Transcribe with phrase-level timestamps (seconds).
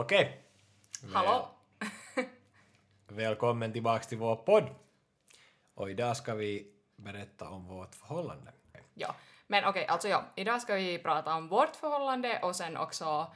[0.00, 0.42] Okej.
[1.12, 1.48] Hallå?
[3.08, 4.64] Välkommen tillbaks till vår podd.
[5.74, 8.52] Och idag ska vi berätta om vårt förhållande.
[8.94, 9.14] Ja,
[9.46, 13.32] men okej, alltså ja, idag ska vi prata om vårt förhållande och sen också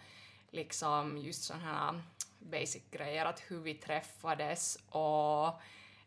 [0.51, 2.03] liksom just sådana här
[2.39, 5.47] basic grejer, att hur vi träffades och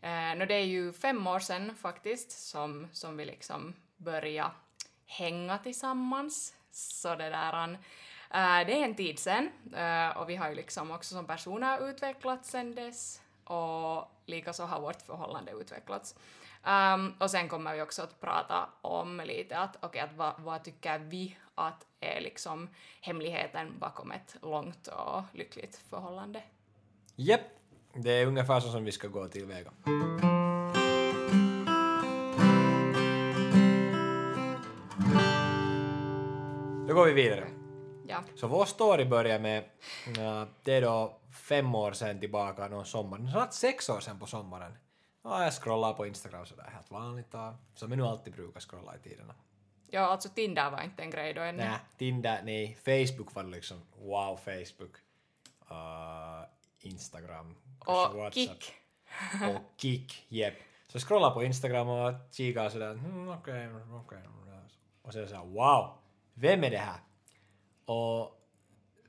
[0.05, 4.51] eh, no, det är ju fem år sedan faktiskt som, som vi liksom började
[5.05, 6.53] hänga tillsammans.
[6.71, 7.77] Så det där,
[8.33, 11.89] Eh, det är en tid sen eh, och vi har ju liksom också som personer
[11.89, 16.15] utvecklats sen dess och likaså har vårt förhållande utvecklats.
[16.67, 20.33] Um, och sen kommer vi också att prata om lite att okej, okay, att vad,
[20.37, 22.69] vad tycker vi att är liksom
[23.01, 26.43] hemligheten bakom ett långt och lyckligt förhållande?
[27.15, 27.41] Japp,
[27.93, 29.71] det är ungefär så som vi ska gå tillväga.
[36.87, 37.56] Då går vi vidare.
[38.07, 38.23] Ja.
[38.35, 39.63] Så vår story börjar med,
[40.07, 44.25] uh, det är då fem år sedan tillbaka någon sommar, snart sex år sedan på
[44.25, 44.77] sommaren.
[45.23, 47.31] Ja, jag scrollar på Instagram sådär helt vanligt
[47.75, 49.33] som jag nu alltid brukar scrolla i tiderna.
[49.89, 51.63] Ja, alltså Tinder var inte en grej då ännu.
[51.63, 52.77] Nej, Tinder, nej.
[52.85, 54.95] Facebook var liksom wow, Facebook.
[55.71, 56.45] Uh,
[56.79, 57.55] Instagram.
[57.79, 58.73] Och Kik.
[59.55, 60.53] och Kik, jep.
[60.87, 64.17] Så scrollar på Instagram och kikar sådär, mm, okej, okay, okej.
[64.17, 64.59] Okay.
[65.01, 65.97] Och sen såhär, wow,
[66.33, 66.99] vem är det här?
[67.87, 68.31] Och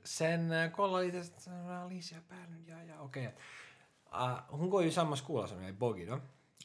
[0.05, 1.51] sen kollade kolla lite,
[1.85, 3.35] Alicia Pärlund, ja, ja, okej.
[4.09, 4.29] Okay.
[4.29, 6.21] Uh, hon går ju i samma skola som jag i Bogi då,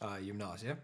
[0.07, 0.77] uh, gymnasiet.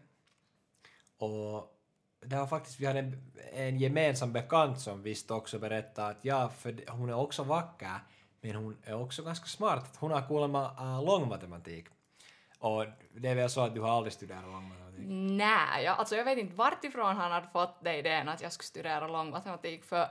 [1.18, 1.80] Och
[2.22, 6.50] det var faktiskt, vi hade en, en gemensam bekant som visste också berätta att ja,
[6.50, 8.00] för hon är också vacker,
[8.42, 9.98] men hon är också ganska smart.
[10.00, 11.88] Hon har kuulemma uh, långmatematik.
[12.60, 12.86] Och
[13.16, 15.06] det är väl så att du har aldrig studerat långmatematik?
[15.10, 18.54] Nej, jag, alltså jag vet inte vart ifrån han hade fått det idén att jag
[18.54, 20.08] skulle studera långmatematik, för,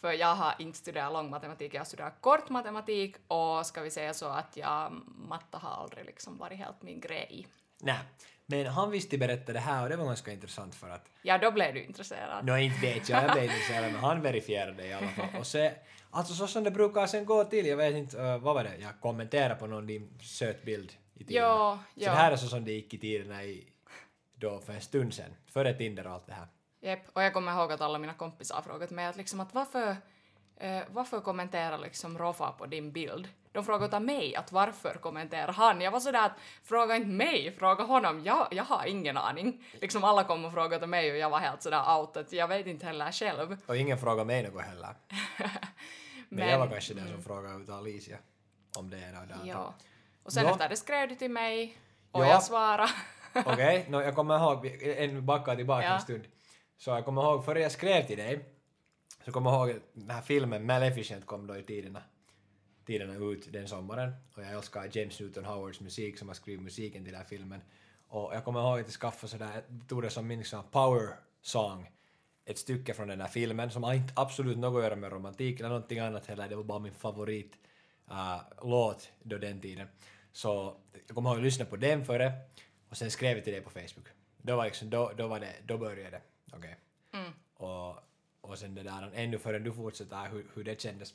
[0.00, 4.26] för jag har inte studerat långmatematik, jag har studerat kortmatematik och ska vi säga så
[4.26, 7.46] att jag, matta har aldrig liksom varit helt min grej.
[7.80, 7.98] Nej,
[8.46, 11.10] men han visste berätta det här och det var ganska intressant för att...
[11.22, 12.46] Ja, då blev du intresserad.
[12.46, 15.40] Nå, no, inte vet jag, jag blev intresserad, men han verifierade i alla fall.
[15.40, 15.72] Och se,
[16.10, 18.76] alltså så som det brukar sen gå till, jag vet inte, uh, vad var det,
[18.80, 21.42] jag kommenterade på någon din söt bild i tiden.
[21.42, 22.04] Ja, ja.
[22.04, 23.66] Så det här är så som det gick i tiderna i,
[24.34, 26.46] då för en stund sen, före Tinder och allt det här.
[26.80, 29.90] Jep, och jag kommer ihåg att alla mina kompisar frågat mig att liksom att varför,
[29.90, 33.28] uh, varför kommenterar liksom Rofa på din bild?
[33.58, 35.80] de frågade av mig att varför kommenterar han?
[35.80, 39.64] Jag var sådär att fråga inte mig, fråga honom, jag, jag har ingen aning.
[39.80, 42.66] Liksom alla kom och frågade mig och jag var helt sådär out att jag vet
[42.66, 43.56] inte heller själv.
[43.66, 44.94] Och ingen frågade mig något heller.
[45.38, 45.48] Men,
[46.28, 48.18] Men jag var kanske den som frågade ut Alicia
[48.76, 49.46] om det ena och det andra.
[49.46, 49.74] Ja.
[50.22, 50.50] Och sen ja.
[50.50, 51.78] efter det skrev du till mig
[52.12, 52.28] och ja.
[52.28, 52.88] jag svarade.
[53.34, 53.84] Okej, okay.
[53.88, 55.94] no, jag kommer ihåg, en backa tillbaka ja.
[55.94, 56.24] en stund.
[56.78, 58.44] Så jag kommer ihåg, före jag skrev till dig,
[59.24, 62.02] så kommer jag ihåg den här filmen Maleficent kom då i tiderna
[62.88, 67.04] tiderna ut den sommaren och jag älskar James Newton Howards musik som har skrivit musiken
[67.04, 67.60] till den här filmen.
[68.08, 71.08] Och jag kommer ihåg att jag skaffade sådär, jag tog det som min liksom power
[71.42, 71.90] song,
[72.44, 75.60] ett stycke från den här filmen som har inte absolut något att göra med romantik
[75.60, 77.52] eller någonting annat heller, det var bara min favorit
[78.10, 79.88] uh, låt då den tiden.
[80.32, 82.32] Så jag kommer ihåg att lyssna på den före
[82.90, 84.08] och sen skrev jag till dig på Facebook.
[84.36, 86.22] Då var, liksom, då, då var det, då började det.
[86.52, 86.58] Okej.
[86.58, 87.20] Okay.
[87.20, 87.32] Mm.
[87.54, 87.96] Och,
[88.40, 91.14] och sen det där, ännu förrän du fortsätter, hur, hur det kändes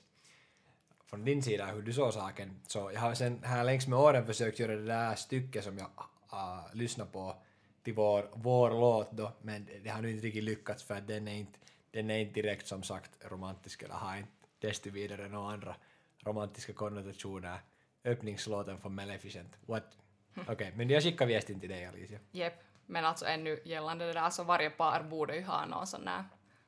[1.13, 2.59] från din sida hur du såg saken.
[2.67, 5.87] Så jag har sen här längs med åren försökt göra det där stycket som jag
[6.33, 7.35] uh, lyssnar på
[7.83, 11.27] till vår, vår låt då, men det har nu inte riktigt lyckats för att den
[11.27, 11.59] är inte,
[11.91, 15.75] den är inte direkt som sagt romantisk eller har inte desto vidare några andra
[16.19, 17.59] romantiska konnotationer.
[18.03, 19.57] Öppningslåten från Maleficent.
[19.65, 19.97] What?
[20.35, 22.19] Okej, okay, men jag skickar västin till dig Alicia.
[22.31, 22.53] Jep,
[22.85, 26.23] men alltså ännu gällande det där så varje par borde ju ha någon sån där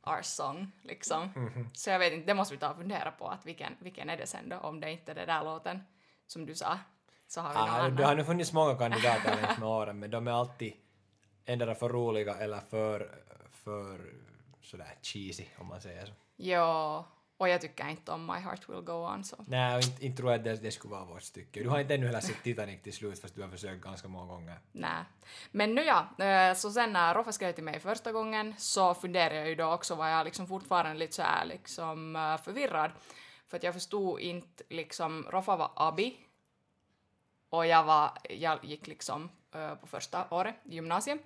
[0.06, 1.30] our song, liksom.
[1.36, 1.70] Mm -hmm.
[1.74, 4.18] Så jag vet inte, det måste vi ta och fundera på, att vilken, vilken är
[4.18, 5.84] det sen då, om det inte är det där låten
[6.28, 6.80] som du sa,
[7.28, 7.96] så har vi ah, någon annan.
[7.96, 10.74] Det har nu funnits många kandidater längs med åren, men de är alltid
[11.46, 13.12] endera för roliga eller för,
[13.52, 14.14] för
[14.62, 16.14] sådär cheesy, om man säger så.
[16.36, 17.06] Ja,
[17.38, 19.35] och jag tycker inte om My Heart Will Go On så.
[19.47, 21.64] Nej, och inte, inte tror jag att det, det skulle vara vårt stycke.
[21.64, 24.26] Du har inte ännu heller sett Titanic till slut fast du har försökt ganska många
[24.26, 24.59] gånger.
[24.72, 25.03] Nej.
[25.52, 29.35] Men nu ja, eh, så sen när Roffa skrev till mig första gången så funderade
[29.35, 32.91] jag ju då också var jag liksom fortfarande lite så här liksom eh, förvirrad.
[33.47, 36.17] För att jag förstod inte liksom, Roffa var abi
[37.49, 41.20] och jag var, jag gick liksom eh, på första året i gymnasiet.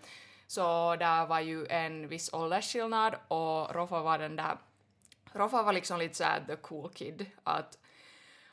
[0.48, 4.58] Så där var ju en viss åldersskillnad och Roffa var den där
[5.34, 7.78] Roffa var liksom lite såhär the cool kid, att,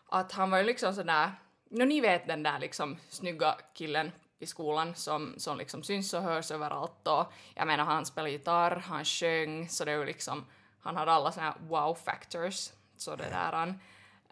[0.09, 1.31] att han var ju liksom sådär,
[1.71, 6.23] no ni vet den där liksom snygga killen i skolan som, som liksom syns och
[6.23, 10.45] hörs överallt och jag menar han spelade gitarr, han sjöng, så det är ju liksom,
[10.81, 13.81] han hade alla såna här wow factors, så det där han,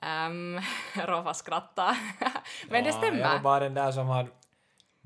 [0.03, 0.61] Um,
[0.95, 1.97] Rova skrattar.
[2.69, 3.39] Men det Ja, Jag var stämmer.
[3.39, 4.27] bara den där som har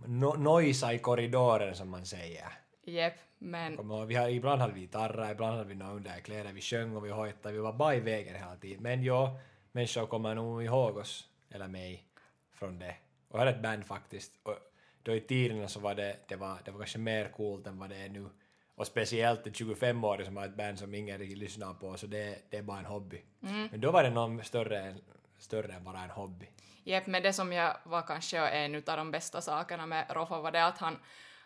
[0.07, 2.49] no noisa i korridoren som man säger.
[2.85, 6.61] Jep, men Kommer Vi har, ibland hade vi gitarrer, ibland hade vi några underkläder, vi
[6.61, 8.83] sjöng och vi hojtade, vi var bara i vägen hela tiden.
[8.83, 9.39] Men ja,
[9.73, 12.05] människor kommer nog ihåg oss, eller mig,
[12.53, 12.97] från det.
[13.29, 14.33] Och jag hade ett band faktiskt.
[14.43, 14.57] Och
[15.03, 17.91] då i tiderna så var det, det var, det var kanske mer coolt än vad
[17.91, 18.29] det är nu.
[18.75, 22.39] Och speciellt en 25-årig som har ett band som ingen riktigt lyssnar på, så det,
[22.51, 23.23] det är bara en hobby.
[23.41, 24.95] Men då var det någon större,
[25.39, 26.49] större än bara en hobby.
[26.85, 30.51] Jep, men det som jag var kanske en av de bästa sakerna med Roffa var
[30.51, 30.97] det att han,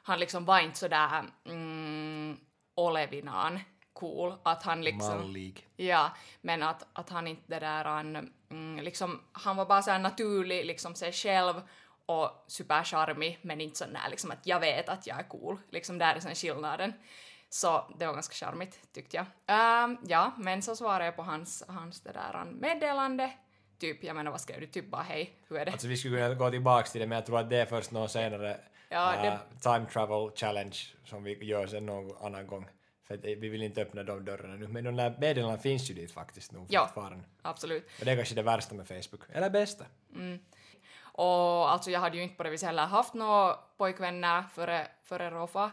[0.03, 2.37] han liksom var inte sådär mm,
[2.75, 3.61] Olevinaan
[3.93, 5.21] cool, att han liksom...
[5.21, 5.67] Mallig.
[5.77, 6.11] Ja,
[6.41, 9.99] men att, att han inte det där, han, mm, liksom, han var bara så här
[9.99, 11.55] naturlig, liksom sig själv
[12.07, 15.99] och supercharmig, men inte sån där liksom att jag vet att jag är cool, liksom
[15.99, 16.93] där är sen skillnaden.
[17.49, 19.27] Så det var ganska charmigt tyckte jag.
[19.47, 23.33] Ehm, ja, men så svarade jag på hans, hans det där meddelande,
[23.79, 25.73] typ, jag menar vad skrev du, typ bara hej, hur är det?
[25.73, 27.91] Alltså vi skulle kunna gå tillbaks till det, men jag tror att det är först
[27.91, 28.61] någon senare
[28.93, 32.69] Ja, äh, det- time travel challenge som vi gör sen någon annan gång.
[33.07, 35.91] För att eh, vi vill inte öppna de dörrarna nu, men de där meddelandena finns
[35.91, 36.87] ju dit faktiskt nog Ja.
[36.87, 37.25] fortfarande.
[37.43, 37.85] Absolut.
[37.99, 39.85] Och det är kanske det värsta med Facebook, eller bästa.
[41.15, 45.31] Och alltså jag hade ju inte på det viset heller haft några pojkvänner före, före
[45.31, 45.71] Rofa.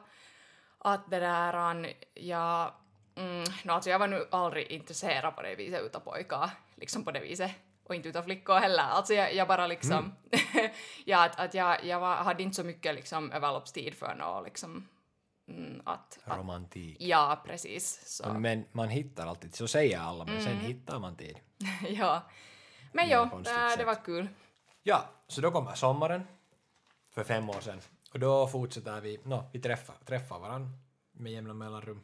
[0.77, 2.71] Att det där, jag,
[3.15, 7.11] mm, no, alltså jag var nu aldrig intresserad på det viset utav pojkar, liksom på
[7.11, 7.51] det viset.
[7.89, 8.83] Och inte utav flickor heller.
[8.83, 10.15] Alltså jag, jag bara liksom,
[11.05, 14.87] ja att, att jag, jag var, hade inte så mycket liksom överloppstid för något liksom,
[15.47, 16.97] mm, att, att, Romantik.
[17.01, 18.01] ja precis.
[18.17, 20.45] Så, Men man hittar alltid, så säger alla, men Mm.
[20.47, 21.39] sen hittar man tid.
[21.89, 22.21] ja.
[22.93, 23.45] Men jo, det
[23.77, 23.85] sätt.
[23.85, 24.27] var kul.
[24.83, 26.27] Ja, så då kommer sommaren
[27.13, 27.81] för fem år sedan.
[28.13, 30.69] Och då fortsätter vi, no, vi träffar, träffar varandra
[31.11, 32.03] med jämna mellanrum.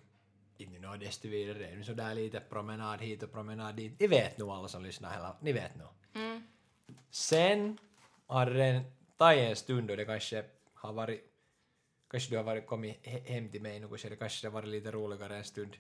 [0.57, 3.99] Inte något desto vidare, det är nu sådär lite promenad hit och promenad dit.
[3.99, 5.87] Ni vet nog alla som lyssnar hela, ni vet nog.
[7.09, 7.77] Sen
[8.27, 8.83] har det
[9.17, 11.31] tagit en stund och det kanske har varit,
[12.11, 14.67] kanske du har varit kommit he- hem till mig nu, så det kanske har varit
[14.69, 15.75] lite roligare en stund.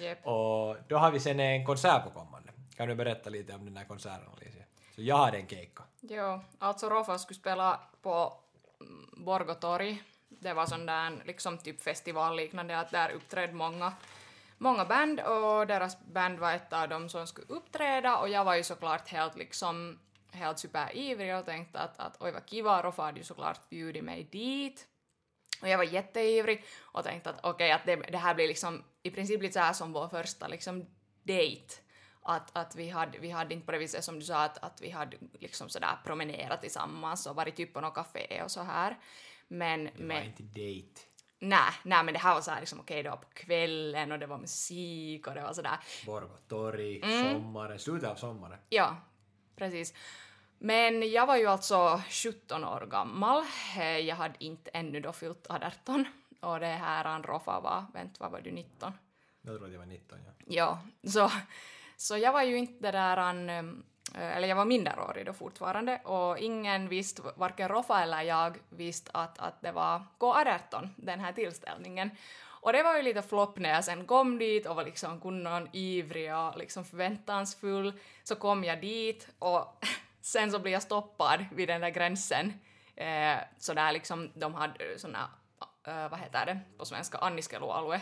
[0.00, 0.18] Yep.
[0.26, 2.52] Och då har vi sen en konsert på kommande.
[2.76, 4.64] Kan du berätta lite om den här konserten Alicia?
[4.94, 5.82] Så jag hade en keikka.
[6.00, 8.34] Jo, alltså Rofa skulle spela på
[8.80, 10.02] mm, Borgåtorg.
[10.40, 13.92] Det var sån där liksom typ festivalliknande att där uppträdde många,
[14.58, 18.54] många band och deras band var ett av dem som skulle uppträda och jag var
[18.54, 19.98] ju såklart helt liksom
[20.32, 24.28] helt superivrig och tänkte att, att oj vad kiva, Rofa hade ju såklart bjudit mig
[24.32, 24.86] dit.
[25.62, 29.10] Och jag var jätteivrig och tänkte att okej, att det, det här blir liksom i
[29.10, 30.86] princip lite så här som vår första liksom
[31.22, 31.74] date.
[32.22, 34.80] Att, att vi, hade, vi hade inte på det viset som du sa att, att
[34.80, 38.98] vi hade liksom sådär promenerat tillsammans och varit typ på något café och så här.
[39.52, 41.00] Men, Det var inte date.
[41.38, 44.18] nej, nej, men det här var så här liksom okej, det var på kvällen och
[44.18, 47.32] det var musik och det var sådär Borgåtorg, Mm.
[47.32, 48.58] sommaren, slutet av sommaren.
[48.68, 48.96] Ja,
[49.56, 49.94] precis.
[50.58, 53.42] Men jag var ju alltså 17 år gammal.
[53.78, 56.04] Eh, Jag hade inte ännu då fyllt 18.
[56.40, 58.92] Och det här Rofa var, vänta, vad var du, 19?
[59.42, 60.32] Jag tror att jag var 19, ja.
[60.46, 61.30] Ja, så,
[61.96, 63.62] så jag var ju inte där han, eh,
[64.14, 69.38] eller jag var minderårig då fortfarande och ingen visste, varken Rofa eller jag visste att,
[69.38, 72.10] att det var K18, den här tillställningen.
[72.62, 75.68] Och det var ju lite flopp när jag sen kom dit och var liksom kunnon
[75.72, 77.92] ivrig och liksom förväntansfull.
[78.24, 79.84] Så kom jag dit och
[80.20, 82.52] sen så blev jag stoppad vid den där gränsen.
[82.96, 85.30] Eh, så där liksom, de hade såna,
[85.86, 88.00] eh, vad heter det på svenska, anniskelualue,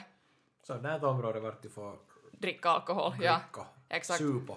[0.62, 1.98] Så det är ett område vart du får
[2.32, 3.12] dricka alkohol.
[3.20, 3.40] Ja.
[3.52, 4.18] dricka, exakt.
[4.18, 4.56] supo.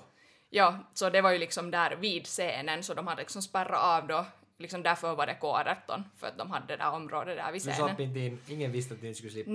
[0.55, 4.07] Ja, så det var ju liksom där vid scenen, så de hade liksom spärrat av
[4.07, 4.25] då,
[4.59, 7.71] liksom därför var det K18, för att de hade det där området där vid Du
[7.71, 7.87] scenen.
[7.87, 9.51] slapp inte in, ingen visste att ni skulle slippa.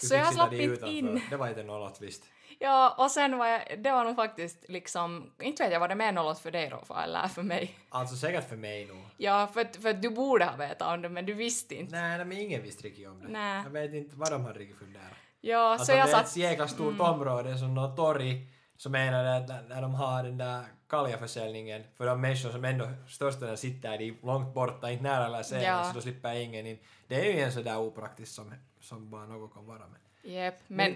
[0.00, 1.20] Du så jag slapp inte in.
[1.30, 2.24] Det var inte något visst.
[2.58, 5.94] Ja, och sen var jag, det var nog faktiskt liksom, inte vet jag, var det
[5.94, 7.78] mer något för dig Rofa eller för mig?
[7.88, 9.04] Alltså säkert för mig nog.
[9.16, 12.00] Ja, för, att- för att du borde ha vetat om det, men du visste inte.
[12.00, 13.28] Nej, nej, men ingen visste riktigt om det.
[13.28, 13.62] Nä.
[13.64, 15.06] Jag vet inte vad de hade riktigt funderat.
[15.40, 16.36] Ja, Alltså så jag det är ett satt...
[16.36, 18.46] jäkla stort område som något torg
[18.76, 22.88] så menar det att när, de har den där kaljaförsäljningen för de människor som ändå
[23.08, 25.84] största delen sitter de långt borta, inte nära scenen Ja.
[25.84, 26.78] så då slipper ingen in.
[27.08, 30.00] Det är ju en sådär opraktiskt som, som bara något kan vara med.
[30.22, 30.94] Jep, Men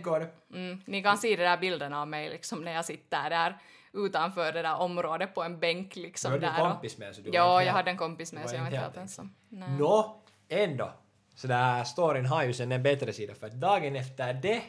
[0.53, 3.59] mm, ni kan se de där bilderna av mig liksom när jag sitter där
[3.93, 6.65] utanför det där området på en bänk liksom Du hade där.
[6.67, 8.79] en kompis med så du Ja, jag hade en kompis med så jag var inte
[8.79, 9.35] helt ensam.
[9.49, 10.93] Nå, ändå.
[11.35, 14.63] Så den här storyn har ju sen en bättre sida för dagen efter det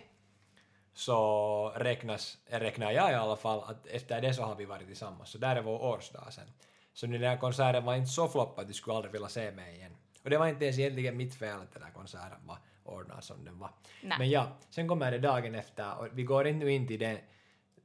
[0.93, 5.29] så räknas, räknar jag i alla fall att efter det så har vi varit tillsammans.
[5.29, 6.51] Så där är vår årsdag sen.
[6.93, 9.75] Så den där konserten var inte så flopp att du skulle aldrig vilja se mig
[9.75, 9.97] igen.
[10.23, 13.45] Och det var inte ens egentligen mitt fel att den där konserten var ordnad som
[13.45, 13.71] den var.
[14.03, 14.17] Nej.
[14.19, 17.17] Men ja, sen kommer det dagen efter och vi går inte in till, den,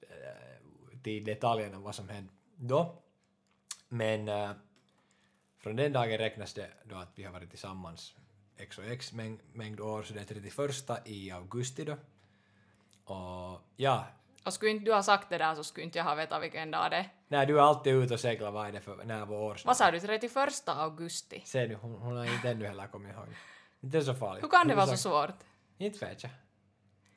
[0.02, 3.02] eh, till detaljerna vad som hände då.
[3.88, 4.50] Men äh,
[5.58, 8.14] från den dagen räknas det då att vi har varit tillsammans
[8.56, 11.96] x och x mäng, mängd år, så det är 31 i augusti då.
[13.10, 14.04] Och ja,
[14.44, 16.70] Och skulle inte du ha sagt det där så skulle inte jag ha vetat vilken
[16.70, 17.08] dag det är.
[17.28, 19.76] när du är alltid ute och seglar, vad är det för, när vår år Vad
[19.76, 21.42] sa du, 31 augusti?
[21.44, 23.26] Se nu, hon, hon har inte ännu heller kommit ihåg.
[23.80, 24.44] Inte så farligt.
[24.44, 25.34] Hur kan det vara så svårt?
[25.78, 26.32] Inte vet jag.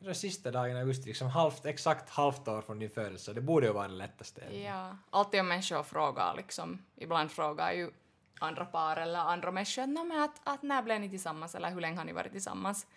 [0.10, 3.34] Är sista dagen i augusti, liksom halvt, exakt halvt år från din födelse.
[3.34, 4.58] Det borde ju vara det lättaste.
[4.66, 7.92] Ja, alltid om människor frågar liksom, ibland frågar ju
[8.40, 11.82] andra par eller andra människor att, "Nå, men att, när blev ni tillsammans eller hur
[11.82, 12.88] länge har ni varit tillsammans?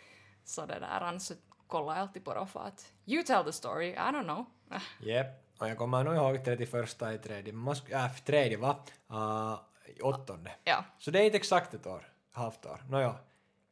[0.45, 1.35] Så det där, så
[1.73, 4.45] kollar jag alltid på Roffa att you tell the story, I don't know.
[5.01, 5.27] Jep.
[5.59, 6.75] Och jag kommer nog ihåg 31
[7.15, 7.55] i tredje,
[7.91, 8.77] äh, tredje va?
[9.11, 9.59] Uh,
[9.97, 10.51] i åttonde.
[10.65, 12.81] Ja, Så det är inte exakt ett år, halvt år.
[12.89, 13.15] Nåja,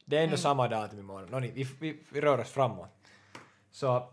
[0.04, 1.28] det är ändå samma datum imorgon.
[1.30, 2.88] Nå, ni, vi, vi, vi rör oss framåt.
[3.70, 4.08] Så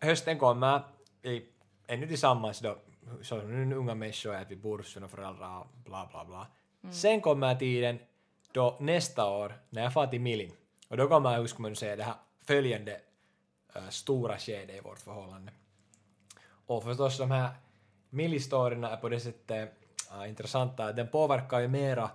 [0.00, 0.80] hösten kommer,
[1.22, 1.46] vi
[1.86, 2.78] är nu tillsammans då,
[3.22, 6.46] så nu unga människor är att vi bor hos sina föräldrar och bla bla bla.
[6.92, 7.98] Sen kommer tiden
[8.52, 10.52] då nästa år, när jag far till Milin,
[10.88, 12.14] och då kommer jag, hur ska man säga, det här
[12.44, 13.00] följande
[13.78, 15.52] Eh, stora skede i vårt förhållande.
[16.66, 17.50] Och förstås de här
[18.10, 19.72] millistorierna är på det sättet
[20.12, 22.10] äh, intressanta att den påverkar ju mera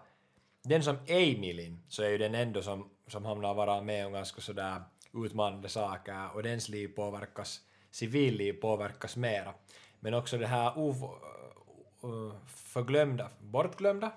[0.64, 4.14] den som ej millin så är ju den ändå som, som hamnar vara med om
[4.14, 9.54] ganska sådär utmanande saker och dens liv påverkas, civilliv påverkas mera.
[10.00, 11.10] Men också det här of, uh,
[12.04, 14.12] eh, förglömda, bortglömda?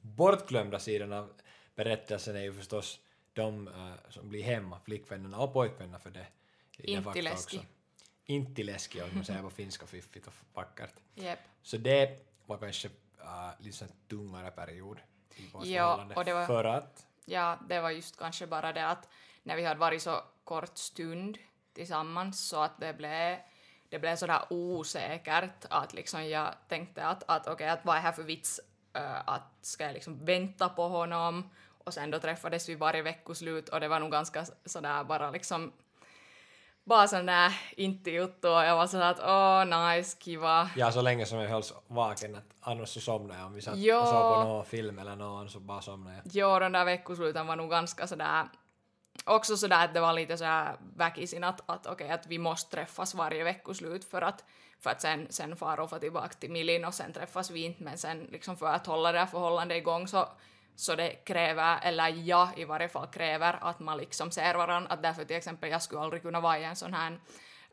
[0.00, 1.28] Bortglömda sidan av
[1.74, 3.00] berättelsen är ju förstås
[3.32, 6.26] de uh, som blir hemma, flickvännerna och pojkvännerna för det
[6.78, 7.58] i det Inte fakta läskig.
[7.60, 7.68] också.
[8.24, 10.94] Inte läskig, om man säger på finska fiffigt och vackert.
[11.14, 11.38] jep.
[11.62, 14.98] Så det var kanske uh, lite tungare period
[15.36, 16.14] i vårt Ja, förhållande.
[16.14, 19.08] och det var- För att, Ja, det var just kanske bara det att
[19.42, 21.38] när vi hade varit så kort stund
[21.72, 23.38] tillsammans så att det blev,
[23.88, 28.12] det blev sådär osäkert att liksom jag tänkte att, att okej, att vad är här
[28.12, 28.60] för vits
[28.92, 31.50] äh, att ska jag liksom vänta på honom
[31.84, 35.72] och sen då träffades vi varje veckoslut och det var nog ganska sådär bara liksom
[36.84, 40.70] bara sån där inte juttu och jag var sådär att åh nice, kiva.
[40.76, 43.46] ja, så länge som jag hölls vaken, att annars så somnade jag.
[43.46, 44.00] Om vi satt Ja.
[44.00, 46.22] och såg på någon film eller någon så bara somnade jag.
[46.32, 48.48] Jo, de där veckosluten var nog ganska sådär
[49.24, 53.14] också sådär att det var lite sådär väkisin att, att okej, att vi måste träffas
[53.14, 54.44] varje veckoslut för att,
[54.80, 57.82] för att sen, sen fara och få tillbaka till Milin och sen träffas vi inte,
[57.82, 60.28] men sen liksom för att hålla det här förhållandet igång så,
[60.76, 65.02] så det kräver, eller jag i varje fall kräver, att man liksom ser varandra, att
[65.02, 67.12] därför till exempel jag skulle aldrig kunna vara i en sån här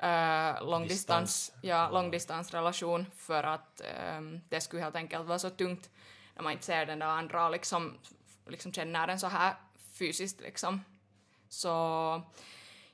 [0.03, 1.63] uh, långdistans, Distans.
[1.63, 5.89] ja, långdistansrelation för att ehm, det skulle helt enkelt vara så tungt
[6.35, 7.97] när man inte ser den där andra och liksom,
[8.47, 9.53] liksom känner den så här
[9.99, 10.83] fysiskt liksom.
[11.49, 11.69] Så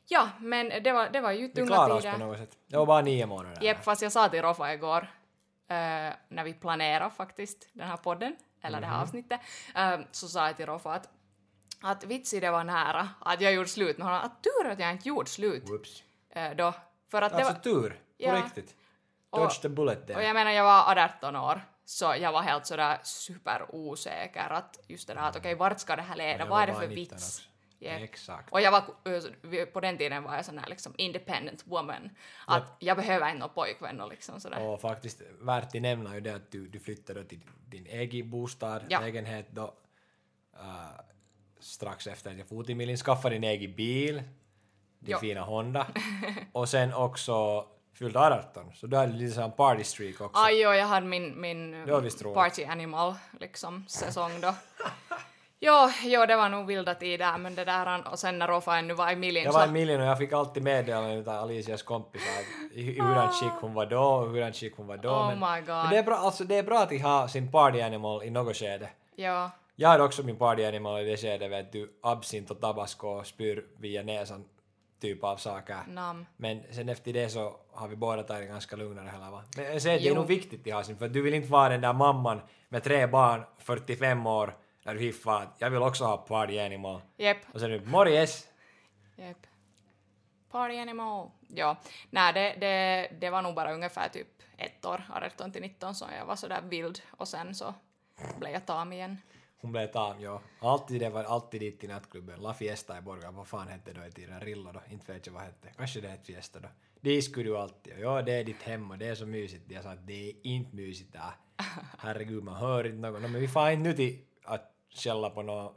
[0.08, 2.26] ja, men det var, det var ju Vi tunga klarade oss på tider.
[2.26, 2.58] något sätt.
[2.68, 3.64] Det var bara nio månader.
[3.64, 5.02] Jep, fast jag sa till Roffa igår,
[5.68, 8.36] eh, när vi planerade faktiskt den här podden,
[8.66, 9.40] eller det här avsnittet,
[9.76, 11.10] eh, så sa jag till Roffa att,
[11.82, 14.92] att vitsi det var nära att jag gjorde slut med honom, att tur att jag
[14.92, 16.04] inte gjorde slut Whoops.
[16.30, 16.74] eh, då.
[17.12, 18.36] För att det Alltså var, tur, på Ja.
[18.36, 18.76] riktigt.
[19.30, 20.22] Och- Dodge the bullet och där.
[20.22, 25.14] jag menar jag var 18 år, så jag var helt sådär superosäker att just det
[25.14, 27.48] där att okej, vart ska det här leda, vad är det för 19 vits?
[27.80, 28.02] Jep.
[28.02, 28.52] Exakt.
[28.52, 32.10] Och jag var, på den tiden var jag sån här liksom independent woman.
[32.48, 34.62] Att jag behöver inte någon pojkvän och liksom sådär.
[34.62, 38.82] Och faktiskt värt att nämna ju det att du, du flyttade till din egen bostad,
[38.90, 39.00] Ja.
[39.00, 39.74] lägenhet då
[40.54, 41.02] äh,
[41.60, 44.16] strax efter att jag for till Milin, skaffade din egen bil,
[45.00, 45.18] din Jo.
[45.18, 45.88] fina Honda
[46.52, 50.42] och sen också fyllde 18 så du hade lite sån party streak också.
[50.42, 51.86] Aj, jo, jag hade min, min
[52.34, 54.56] party animal liksom säsong då.
[55.60, 58.94] Jo, jo, det var nog vilda tider, men det där och sen när Roffa ännu
[58.94, 62.44] var i Milin Jag var i Milin och jag fick alltid meddelanden av Alicias kompisar
[62.74, 65.10] i hurdant skick hon var då och hurdant skick hon var då.
[65.10, 65.68] Oh men, my god.
[65.68, 68.56] men det är bra, alltså det är bra att ha sin party animal i något
[68.56, 68.90] skede.
[69.16, 73.08] Ja, Jag hade också min party animal i det skedet, vet du, absint och tabasco
[73.08, 74.46] och spyr via näsan
[75.02, 75.78] typ av saker.
[75.88, 76.26] nam.
[76.38, 79.44] Men sen efter det så har vi båda tagit det ganska lugnare hela va.
[79.58, 81.82] Men att det är nog viktigt att ha sin, för du vill inte vara den
[81.82, 84.54] där mamman med tre barn, 45 år,
[84.86, 87.02] när du hiffar att jag vill också ha party animal.
[87.18, 88.48] Jep, Och sen du, morjes!
[89.16, 89.38] jep.
[90.52, 91.30] Party animal.
[91.48, 91.78] Ja,
[92.10, 94.28] nej det, det, det var nog bara ungefär typ
[94.58, 95.04] ett år,
[95.36, 97.74] 18 till 19, så jag var sådär vild och sen så
[98.40, 99.18] blev jag tam igen.
[99.62, 100.42] Hon blev tam, ja.
[100.60, 102.40] Alltid det var alltid dit till nattklubben.
[102.42, 104.40] La Fiesta i Borgå, vad fan hette det då i tiden?
[104.40, 104.82] Rillo då?
[104.90, 105.70] Inte vet jag vad hette.
[105.78, 107.22] Kanske det hette Fiesta då.
[107.22, 107.94] Skulle du alltid.
[108.00, 109.72] Ja, det är ditt hem och det är så mysigt.
[109.72, 111.32] Jag sa att det är inte mysigt där.
[111.98, 113.22] Herregud, man hör inte något.
[113.22, 115.72] No, men vi får inte nu till att skälla på några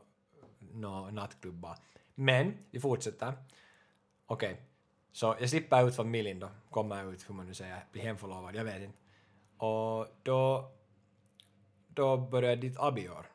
[0.72, 1.76] no nattklubbar.
[2.14, 3.32] Men, vi fortsätter.
[4.26, 4.62] Okej.
[5.12, 6.48] Så jag slipper ut Milin då.
[6.70, 8.98] Kommer ut, hur man nu säger, blir hemförlovad, jag vet inte.
[9.56, 10.70] Och då,
[11.88, 13.26] då började ditt abiår.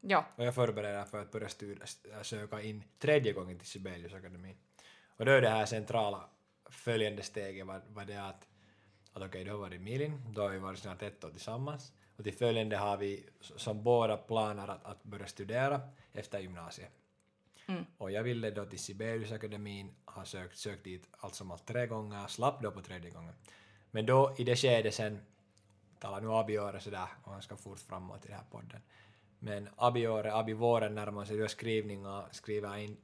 [0.00, 1.86] Ja, Och jag förbereder för att börja studera,
[2.22, 4.56] söka in tredje gången till Sibeliusakademin.
[5.16, 6.28] Och då är det här centrala
[6.70, 8.48] följande steget var, var det att,
[9.12, 11.92] att okej, du har varit i Milin, då har vi varit snart ett år tillsammans.
[12.16, 15.80] Och till följande har vi som båda planer att, att börja studera
[16.12, 16.90] efter gymnasiet.
[17.98, 22.26] Och jag ville då till Sibeliusakademin, har sökt, sökt dit allt som allt tre gånger,
[22.26, 23.34] slapp då på tredje gången.
[23.90, 25.20] Men då i det skedet sen,
[25.98, 28.80] talar nu abiåret sådär, och han ska fort framåt i den här podden.
[29.38, 32.96] Men abiåret, abivåren närmar sig, då skrivningar, skriver in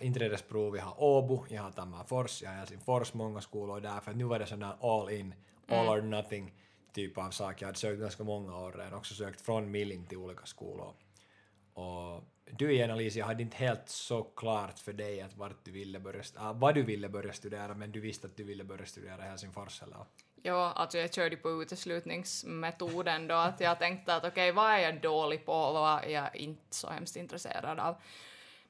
[0.00, 4.24] inträdesprov, jag har Åbo, jag har Tammerfors, jag har Helsingfors, många skolor där, för nu
[4.24, 5.34] var det där all in,
[5.68, 6.54] all or nothing
[6.92, 7.62] typ av sak.
[7.62, 10.94] Jag hade sökt ganska många år redan, också sökt från Milling till olika skolor.
[11.74, 16.00] Och du igen Alicia hade inte helt så klart för dig att vart du ville
[16.00, 19.26] börja, äh, vad du ville börja studera, men du visste att du ville börja studera
[19.26, 20.04] i Helsingfors eller?
[20.42, 25.00] ja, alltså jag körde på uteslutningsmetoden då att jag tänkte att okej, vad är jag
[25.00, 27.94] dålig på och vad är jag inte så hemskt intresserad av?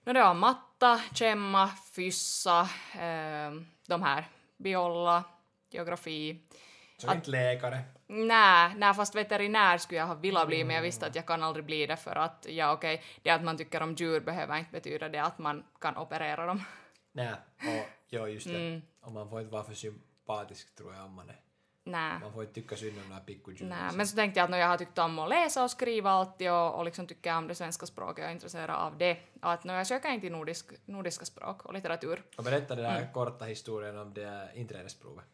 [0.04, 2.68] No, det var matta, kemma, fyssa,
[3.00, 5.24] ähm, eh, de här, biolla,
[5.70, 6.40] geografi.
[7.10, 7.78] Så inte läkare.
[8.06, 11.42] Nej, nej, fast veterinär skulle jag ha velat bli, men jag visste att jag kan
[11.42, 14.72] aldrig bli det för att, ja okej, det att man tycker om djur behöver inte
[14.72, 16.64] betyda det att man kan operera dem.
[17.12, 18.80] Nej, och ja just det.
[19.00, 21.40] Och man får inte vara för sympatisk tror jag om man är.
[21.84, 22.12] Nej.
[22.20, 23.68] Man får inte tycka synd om pickudjuren.
[23.68, 26.10] Nej, men så tänkte jag att no, jag har tyckt om att läsa och skriva
[26.10, 29.18] alltid och, och liksom tycker om det svenska språket och är intresserad av det.
[29.40, 32.22] Att no, jag söker inte till nordisk, nordiska språk och litteratur.
[32.36, 32.96] Och berätta den Mm.
[32.96, 35.24] här korta historien om det inträdesprovet.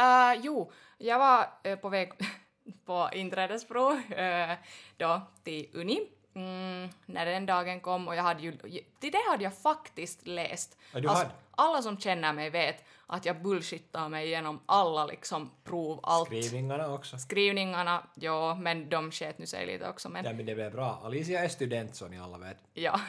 [0.00, 2.12] Uh, jo, jag var eh, på väg
[2.84, 4.50] på inträdesprov eh,
[4.96, 6.08] då till Uni.
[6.34, 8.52] Mm, när den dagen kom och jag hade ju,
[9.00, 10.78] till det hade jag faktiskt läst.
[10.92, 16.00] Ja, Alltså, alla som känner mig vet att jag bullshittar mig igenom alla liksom prov,
[16.02, 16.26] allt.
[16.26, 17.18] Skrivningarna också.
[17.18, 20.08] Skrivningarna, ja, men de sket nu sig lite också.
[20.08, 21.00] Men Ja men det blev bra.
[21.04, 22.56] Alicia är student som ni alla vet.
[22.74, 23.00] Ja,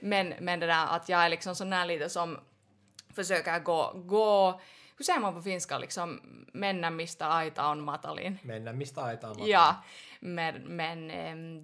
[0.00, 2.38] men, men det där att jag är liksom sån här lite som
[3.14, 4.60] försöker gå, gå
[4.98, 6.20] hur på finska, liksom
[6.52, 8.40] männen mistä aita on matalin.
[8.44, 9.74] Men mistä aitaan Ja,
[10.20, 11.08] men, men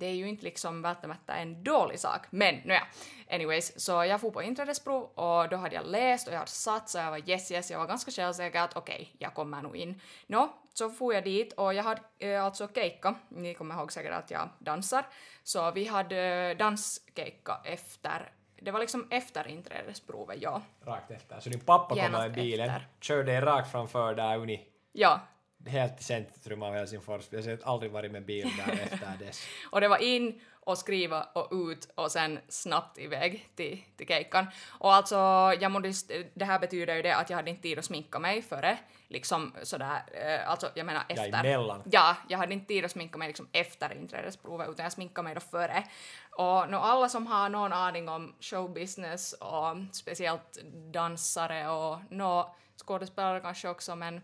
[0.01, 2.27] det är ju inte liksom välttämättä en dålig sak.
[2.31, 2.87] Men nåja,
[3.31, 6.95] anyways, så jag får på inträdesprov och då hade jag läst och jag hade sats
[6.95, 10.01] och jag var yes yes, jag var ganska självsäker att okej, jag kommer nog in.
[10.27, 14.13] Nå, så får jag dit och jag hade eh, alltså keikka, ni kommer ihåg säkert
[14.13, 15.07] att jag dansar,
[15.43, 18.33] så vi hade eh, danskeikka efter
[18.65, 20.63] det var liksom efter inträdesprovet, ja.
[20.85, 21.41] Rakt efter.
[21.41, 22.87] Så din pappa kommer Genast i bilen, efter.
[23.01, 24.61] kör dig rakt framför där uni.
[24.93, 25.21] Ja,
[25.67, 27.29] Helt centrum av Helsingfors.
[27.31, 29.47] Vi har aldrig varit med bil där efter dess.
[29.71, 34.47] Och det var in och skriva och ut och sen snabbt iväg till, till keikkan.
[34.69, 35.17] Och alltså,
[35.61, 35.93] jag mådde,
[36.35, 39.55] det här betyder ju det att jag hade inte tid att sminka mig före, liksom
[39.63, 41.45] sådär, eh, alltså jag menar efter.
[41.45, 41.83] emellan.
[41.91, 45.35] Ja, jag hade inte tid att sminka mig liksom efter inträdesprovet utan jag sminkade mig
[45.35, 45.85] då före.
[46.31, 50.59] Och no, alla som har någon aning om showbusiness och speciellt
[50.93, 54.21] dansare och no, skådespelare kanske också men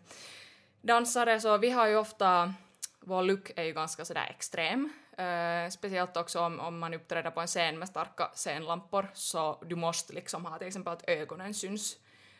[0.83, 2.55] dansare så vi har ju ofta,
[3.01, 4.93] vår look är ju ganska sådär extrem.
[5.21, 9.77] Eh, speciellt också om, om man uppträder på en scen med starka scenlampor så du
[9.77, 11.97] måste liksom ha till exempel att ögonen syns.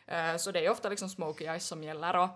[0.07, 2.29] Eh, så det är ofta liksom smoky eyes som gäller och,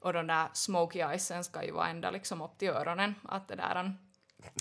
[0.00, 3.14] och de där smoky eyesen ska ju vara ända liksom upp till öronen.
[3.28, 3.98] Att det där en,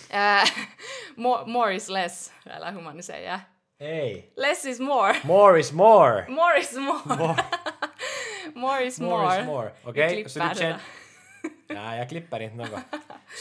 [0.10, 0.44] eh,
[1.16, 3.40] more, more is less, eller hur man nu säger.
[3.80, 4.34] Hej!
[4.36, 5.16] Less is more.
[5.24, 6.26] More is more!
[6.30, 7.18] More is more.
[7.18, 7.36] More,
[8.56, 9.18] More is more.
[9.18, 9.72] more is more.
[9.84, 10.80] Okej, så du känner...
[11.68, 12.80] Nej, jag klipper inte något.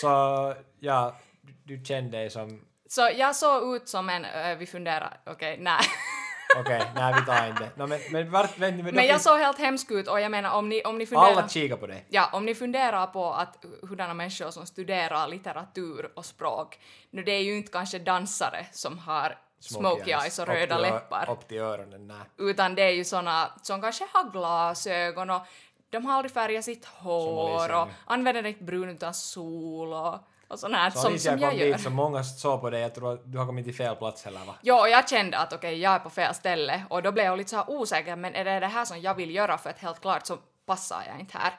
[0.01, 1.17] Så, ja,
[1.65, 2.61] du, kände dig som...
[2.89, 5.81] Så jag såg ut som en, äh, vi funderar, okej, nej.
[6.61, 7.71] Okej, nej vi tar inte.
[7.77, 10.51] No, men, men vart, men, men, Men jag såg helt hemsk ut och jag menar
[10.51, 11.33] om ni, om ni funderar...
[11.33, 12.07] Alla kikar på dig.
[12.09, 16.79] Ja, om ni funderar på att hurdana människor som studerar litteratur och språk,
[17.11, 20.81] nu det är ju inte kanske dansare som har smoky eyes och Upp röda ö-
[20.81, 22.17] läppar, Upp till öronen, nej.
[22.51, 25.43] utan det är ju såna som kanske har glasögon och
[25.91, 30.19] de har aldrig färgat sitt hår och använder inte brunt utan sol och,
[30.51, 31.67] och sånt här Så som, som jag gör.
[31.67, 34.25] dit så många såg på dig, jag tror att du har kommit till fel plats
[34.25, 34.55] heller va?
[34.63, 37.39] Jo, och jag kände att okej, jag är på fel ställe och då blev jag
[37.39, 39.79] lite så här osäker, men är det det här som jag vill göra för att
[39.79, 40.37] helt klart så
[40.67, 41.53] passar jag inte här.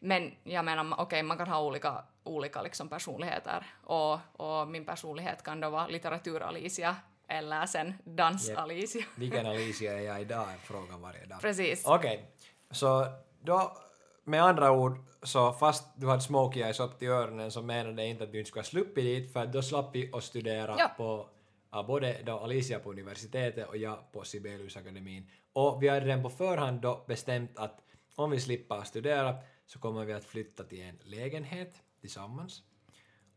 [0.00, 5.42] Men jag menar, okej, man kan ha olika, olika liksom personligheter och, och min personlighet
[5.42, 6.96] kan då vara litteratur-Alicia
[7.28, 9.04] eller sen dans-Alicia.
[9.14, 10.46] Vilken Alicia är jag idag?
[10.64, 11.40] frågan varje dag.
[11.40, 11.82] Precis.
[11.86, 12.30] Okej,
[12.70, 13.06] så
[13.40, 13.76] då
[14.28, 18.06] med andra ord så fast du hade smoky eyes upp till öronen så menade det
[18.06, 20.90] inte att du inte skulle ha sluppit dit för då slapp vi att studera Ja.
[20.96, 21.28] på
[21.70, 25.30] ja, både då Alicia på universitetet och jag på Sibeliusakademin.
[25.52, 27.80] Och vi hade redan på förhand då bestämt att
[28.14, 29.34] om vi slipper studera
[29.66, 32.62] så kommer vi att flytta till en lägenhet tillsammans.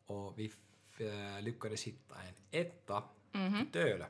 [0.05, 0.51] Och vi
[0.99, 3.55] äh, lyckades hitta en etta Mhm.
[3.69, 4.05] i Tölö.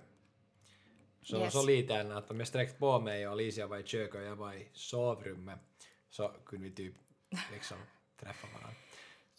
[1.24, 1.54] Så, Yes.
[1.54, 4.36] så liten att om jag sträckte på mig och Alicia var i köket och jag
[4.36, 5.60] var i sovrummet
[6.12, 6.94] så kunde vi typ
[7.52, 7.78] liksom
[8.20, 8.76] träffa varandra.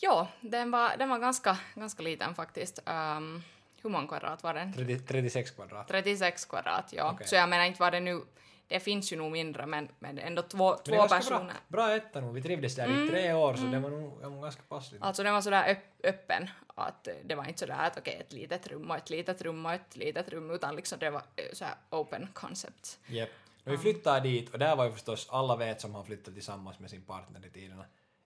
[0.00, 2.78] Jo, den var, den var ganska, ganska liten faktiskt.
[2.86, 3.42] Um,
[3.82, 4.72] hur många kvadrat var den?
[4.72, 5.88] 30, 36 kvadrat.
[5.88, 7.12] 36 kvadrat, ja.
[7.12, 7.26] Okej.
[7.26, 8.22] Så jag menar inte var det nu,
[8.66, 11.44] det finns ju nog mindre men, men ändå två, Men två personer.
[11.68, 12.34] Bra, bra etta nog.
[12.34, 15.02] Vi trivdes där i tre år så det var nog var ganska passligt.
[15.02, 18.66] Alltså den var sådär öpp, öppen att det var inte sådär att okej ett litet
[18.66, 21.74] rum och ett litet rum och ett litet rum utan liksom det var eh, såhär
[21.90, 22.98] open concept.
[23.08, 23.30] Yep.
[23.64, 26.90] Vi flyttade dit och där var ju förstås alla vet som har flyttat tillsammans med
[26.90, 27.84] sin partner i tiderna.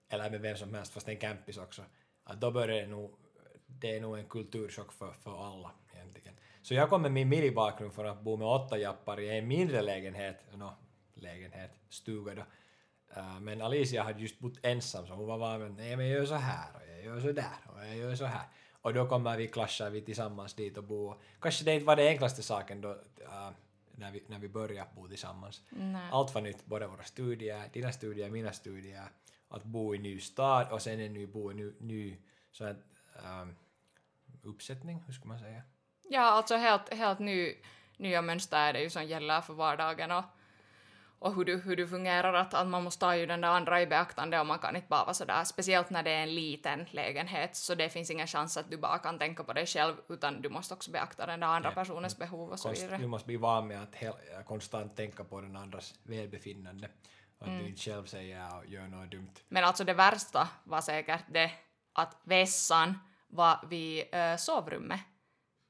[0.09, 1.81] Eller med vem som helst fast en campis också.
[2.23, 3.11] Att då börjar det nog,
[3.67, 6.33] det är nog en kulturchock för, för alla egentligen.
[6.61, 9.81] Så jag kom med min minibakgrund från att bo med åtta jappar i en mindre
[9.81, 10.73] lägenhet, no,
[11.13, 12.41] lägenhet, stuga då.
[13.17, 16.25] Uh, men Alicia hade just bott ensam så hon var bara nej men jag gör
[16.25, 18.47] så här och jag gör så där och jag gör så här.
[18.81, 21.15] Och då kommer vi klaschar vi tillsammans dit och bo.
[21.39, 23.49] Kanske det inte var den enklaste saken då uh,
[23.97, 25.61] när, vi, när vi började bo tillsammans.
[25.69, 26.09] Nej.
[26.11, 29.09] Allt var nytt, både våra studier, dina studier, mina studier,
[29.49, 32.17] att bo i ny stad och sen en ny bo i ny, ny
[32.51, 32.75] så här,
[33.41, 33.55] um,
[34.43, 35.61] uppsättning, hur ska man säga?
[36.09, 37.55] Ja, alltså helt, helt ny,
[37.97, 40.23] nya mönster är det ju som gäller för vardagen och,
[41.19, 43.81] och hur, du, hur du fungerar, att, att man måste ta ju den där andra
[43.81, 46.85] i beaktande och man kan inte bara vara sådär, speciellt när det är en liten
[46.91, 50.41] lägenhet, så det finns ingen chans att du bara kan tänka på dig själv, utan
[50.41, 51.75] du måste också beakta den där andra Ja.
[51.75, 52.97] personens behov och så vidare.
[52.97, 54.13] du måste bli van med att hel,
[54.45, 56.89] konstant tänka på den andras välbefinnande.
[57.39, 59.33] Att du inte själv säger och gör något dumt.
[59.49, 61.51] Men alltså det värsta var säkert det
[61.93, 64.99] att vässan var vid äh, sovrummet.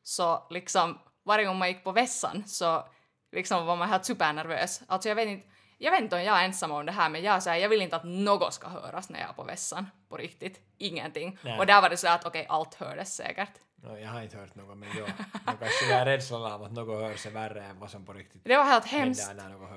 [0.04, 2.88] Så liksom varje gång man gick på vässan så
[3.32, 4.82] liksom var man helt supernervös.
[4.88, 7.24] Alltså jag vet inte, jag vet inte om jag är ensam om det här men
[7.24, 9.90] jag, säger, jag vill inte att något ska höras när jag är på vässan.
[10.10, 10.60] På riktigt.
[10.78, 11.38] Ingenting.
[11.42, 11.60] Nej.
[11.60, 13.50] Och där var det så att okej, allt hördes säkert.
[13.84, 15.06] No, jag har inte hört något men jo,
[15.46, 18.42] no, kanske här rädslan av att något hörs är värre än vad som på riktigt
[18.46, 19.32] Det var helt hemskt.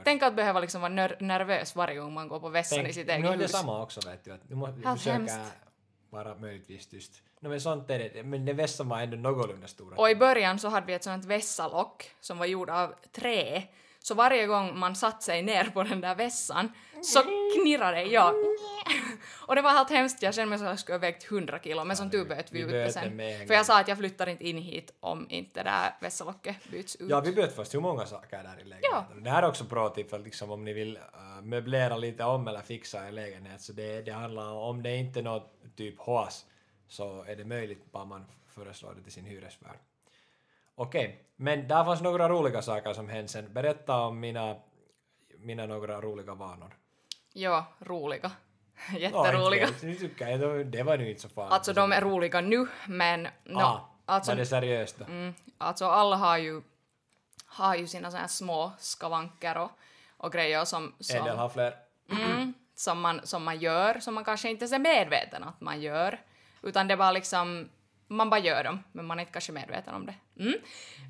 [0.05, 2.95] Tänk att behöva liksom vara ner- nervös varje gång man går på vässan i Tänk,
[2.95, 3.51] sitt nu är eget det hus.
[3.53, 5.39] samma också vet du, att du måste Helt försöka hemskt.
[6.11, 7.23] Bara möjligtvis tyst.
[7.41, 9.97] No, men sånt är det, men det vässan var ändå någorlunda stora.
[9.97, 13.63] Och i början så hade vi ett sånt vässalock som var gjort av trä.
[14.03, 17.23] Så varje gång man satt sig ner på den där vässan så
[17.55, 18.35] knirrade det, ja.
[19.47, 21.59] Och det var helt hemskt, jag kände mig som att jag skulle ha vägt 100
[21.63, 23.19] kilo, men som tur böt vi ut sen.
[23.47, 26.97] För jag sa att jag flyttar inte in hit om inte det där vässalocket byts
[26.97, 27.11] ut.
[27.11, 29.25] Ja, vi böt först hur många saker där i lägenheten.
[29.25, 32.49] Det här är också bra tip för liksom om ni vill uh, möblera lite om
[32.49, 35.99] eller fixa en lägenhet så det, det handlar om, om det inte är något typ
[35.99, 36.47] hås
[36.89, 39.79] så är det möjligt bara man föreslår det till sin hyresvärd.
[40.75, 43.53] Okej, men där fanns några roliga saker som hände sen.
[43.53, 44.57] Berätta om mina,
[45.39, 46.77] mina några roliga vanor.
[47.33, 48.31] Ja, roliga.
[48.99, 49.63] Jätteroliga.
[49.69, 51.53] inte vet, nu tycker jag, det- det var nu inte så farligt.
[51.53, 55.05] Alltså de är roliga nu, men no, ah, alltså, var det seriöst då?
[55.05, 56.63] mm, alltså alla har ju,
[57.47, 59.71] har ju sina såna här små skavanker och,
[60.17, 61.75] och grejer som, som En del har fler.
[62.13, 66.21] Mm, som, man, som man gör, som man kanske inte är medveten att man gör.
[66.63, 67.69] Utan det var liksom,
[68.11, 70.15] man bara gör dem, men man är inte kanske medveten om det.
[70.39, 70.55] Mm.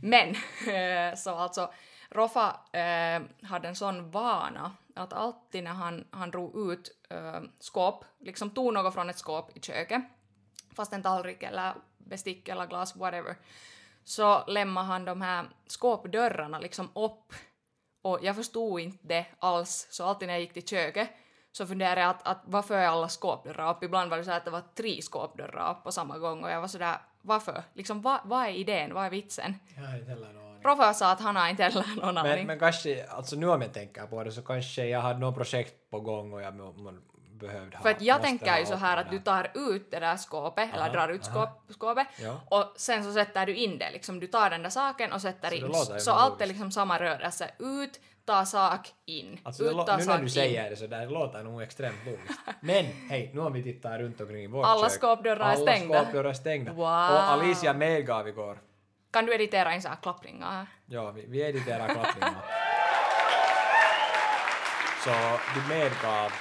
[0.02, 0.28] Men,
[0.74, 1.72] eh, så alltså,
[2.10, 8.04] Roffa eh, hade en sån vana att alltid när han, han drog ut eh, skåp,
[8.18, 10.02] liksom tog något från ett skåp i köket,
[10.76, 13.36] fast en tallrik eller bestick eller glas, whatever,
[14.04, 17.34] så lämnade han de här skåpdörrarna liksom upp
[18.02, 21.10] och jag förstod inte det alls, så alltid när jag gick till köket
[21.52, 23.82] så funderade jag att, att varför är alla skåpdörrar upp?
[23.82, 26.60] Ibland var det så att det var tre skåpdörrar upp på samma gång och jag
[26.60, 27.62] var sådär, varför?
[27.74, 28.94] Liksom, vad, vad är idén?
[28.94, 29.54] Vad är vitsen?
[29.76, 30.62] Jag har inte heller någon aning.
[30.62, 32.46] Roffa sa att han har inte heller någon Men, aning.
[32.46, 35.90] men kanske, alltså nu om jag tänker på det så kanske jag hade något projekt
[35.90, 36.92] på gång och jag må- må-
[37.40, 37.82] behövde ha...
[37.82, 40.82] För att jag tänker ju så här att du tar ut det där skåpet, eller
[40.84, 42.40] Aha, drar ut skåp, skåpet, Ja.
[42.50, 45.50] och sen så sätter du in det, liksom du tar den där saken och sätter
[45.50, 45.56] Så
[45.94, 46.00] in.
[46.00, 47.50] Så allt är liksom samma rörelse.
[47.58, 49.40] Ut, ta sak, in.
[49.42, 50.30] Alltså ut, ta nu sak, när du in.
[50.30, 52.40] säger det så där det låter nog extremt logiskt.
[52.60, 54.98] Men hej, nu om vi tittar runt omkring i vårt Alla kök.
[55.00, 55.98] skåpdörrar är stängda.
[55.98, 56.72] Alla skåpdörrar är stängda.
[56.72, 56.84] Wow.
[56.84, 58.58] Och Alicia medgav igår.
[59.12, 60.66] Kan du editera in så här klappningar?
[60.86, 62.42] Ja, vi, vi editerar klappningarna.
[65.04, 65.10] Så
[65.54, 66.32] du medgav att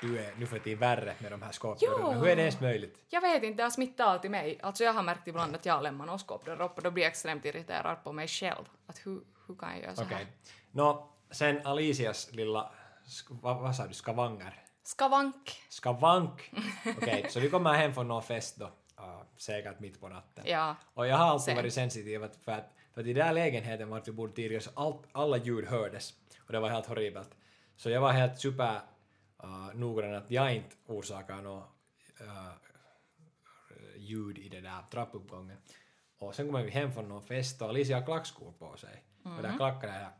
[0.00, 2.12] du är nu för tiden värre med de här skåpdörrarna.
[2.12, 2.98] Hur är det ens möjligt?
[3.08, 4.58] Jag vet inte, det har smittat alltid mig.
[4.62, 7.10] Alltså jag har märkt ibland att jag lämnar någon skåpdörr upp och då blir jag
[7.10, 8.64] extremt irriterad på mig själv.
[8.86, 10.16] Att hur, hur kan jag göra så Okej.
[10.16, 10.26] här?
[10.70, 12.72] Nå, sen Alicias lilla,
[13.28, 14.64] vad, vad sa du, skavanger?
[14.82, 15.62] Skavank.
[15.68, 16.52] Skavank.
[16.96, 20.44] Okej, så vi kommer hem från någon fest då, uh, säkert mitt på natten.
[20.46, 20.76] Ja.
[20.94, 21.56] Och jag har alltid Sen.
[21.56, 24.70] varit sensitiv för att, för att i den här lägenheten vart vi bodde tidigare så
[24.74, 26.14] allt, alla ljud hördes
[26.46, 27.30] och det var helt horribelt.
[27.76, 28.80] Så jag var helt super
[29.44, 31.68] uh, noggrann att jag inte orsakar något
[32.20, 32.52] uh,
[33.96, 35.56] ljud i den där trappuppgången.
[36.18, 39.04] Och sen kommer vi hem från någon fest och Alicia har klackskor på sig.
[39.22, 40.12] Och där klackar det här.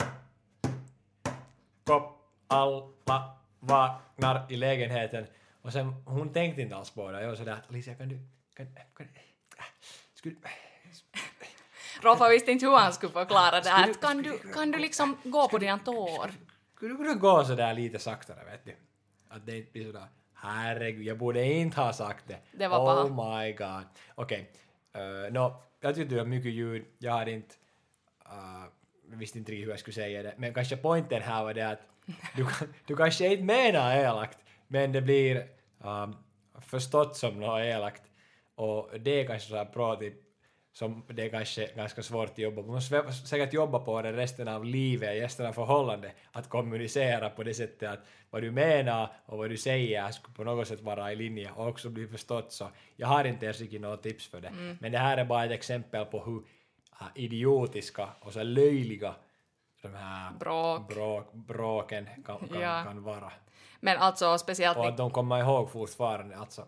[1.84, 5.26] Kopp, alla vaknar i lägenheten.
[5.62, 7.20] Och sen, hon tänkte inte alls på det.
[7.20, 8.18] Jag var sådär att Alicia kan du,
[8.54, 9.64] kan, kan, äh,
[10.14, 10.36] skulle,
[12.02, 13.94] Roffa visste inte hur han skulle förklara det här.
[13.94, 16.30] Kan du, kan du liksom gå på dina tår?
[16.74, 18.76] skulle du kunna gå sådär lite saktare vet du?
[19.30, 20.08] Att det inte blir sådär
[20.42, 22.38] herregud, jag borde inte ha sagt det.
[22.52, 23.42] Det var oh paha.
[23.42, 23.84] my god.
[24.14, 24.50] Okej,
[24.90, 25.30] okay.
[25.30, 27.54] nå, jag tyckte det var mycket ljud, jag hade inte,
[28.26, 28.64] uh,
[29.18, 31.80] visste inte riktigt hur jag skulle säga det, men kanske poängen här var det att
[32.36, 32.46] du,
[32.86, 34.38] du kanske inte menar elakt,
[34.68, 35.46] men det blir
[35.78, 36.16] um,
[36.60, 38.02] förstått som något elakt.
[38.54, 40.14] Och det är kanske så här pro-tip
[40.72, 42.66] som det är kanske ganska svårt att jobba på.
[42.68, 47.42] Man måste säkert jobba på det resten av livet, resten av förhållandet, att kommunicera på
[47.42, 51.12] det sättet att vad du menar och vad du säger ska på något sätt vara
[51.12, 52.52] i linje och också bli förstått.
[52.52, 54.76] Så jag har inte ens riktigt något tips för det.
[54.80, 56.42] Men det här är bara ett exempel på hur
[57.00, 59.14] äh, idiotiska och så löjliga
[59.82, 60.88] de här Bråk.
[60.88, 62.82] bråk, bråken kan, kan, Ja.
[62.84, 63.32] kan vara.
[63.80, 64.78] Men alltså speciellt...
[64.78, 66.64] Och att de kommer ihåg fortfarande, alltså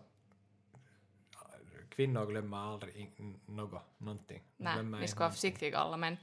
[1.95, 3.11] kvinnor glömmer aldrig
[3.45, 4.41] något, någonting.
[4.57, 6.17] Nej, inte ska vara försiktiga alla, men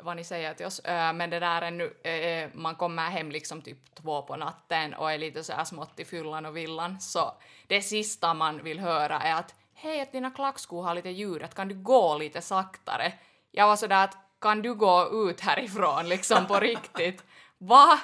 [0.00, 0.78] vad ni säger till oss.
[0.78, 4.94] Äh, men det där är nu, äh, man kommer hem liksom typ två på natten
[4.94, 7.34] och är lite så här smått i fyllan och villan, så
[7.66, 11.54] det sista man vill höra är att hej, att dina klackskor har lite ljud, att
[11.54, 13.12] kan du gå lite saktare?
[13.50, 17.24] Jag var sådär att kan du gå ut härifrån liksom på riktigt?
[17.58, 18.00] Va?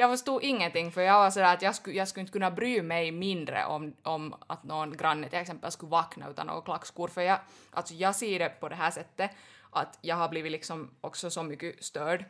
[0.00, 2.82] Jag förstod ingenting för jag var sådär att jag skulle, jag skulle inte kunna bry
[2.82, 7.08] mig mindre om, om att någon granne till exempel skulle vakna utan några klackskor.
[7.08, 7.38] För jag,
[7.70, 9.30] alltså jag ser det på det här sättet
[9.70, 12.24] att jag har blivit liksom också så mycket störd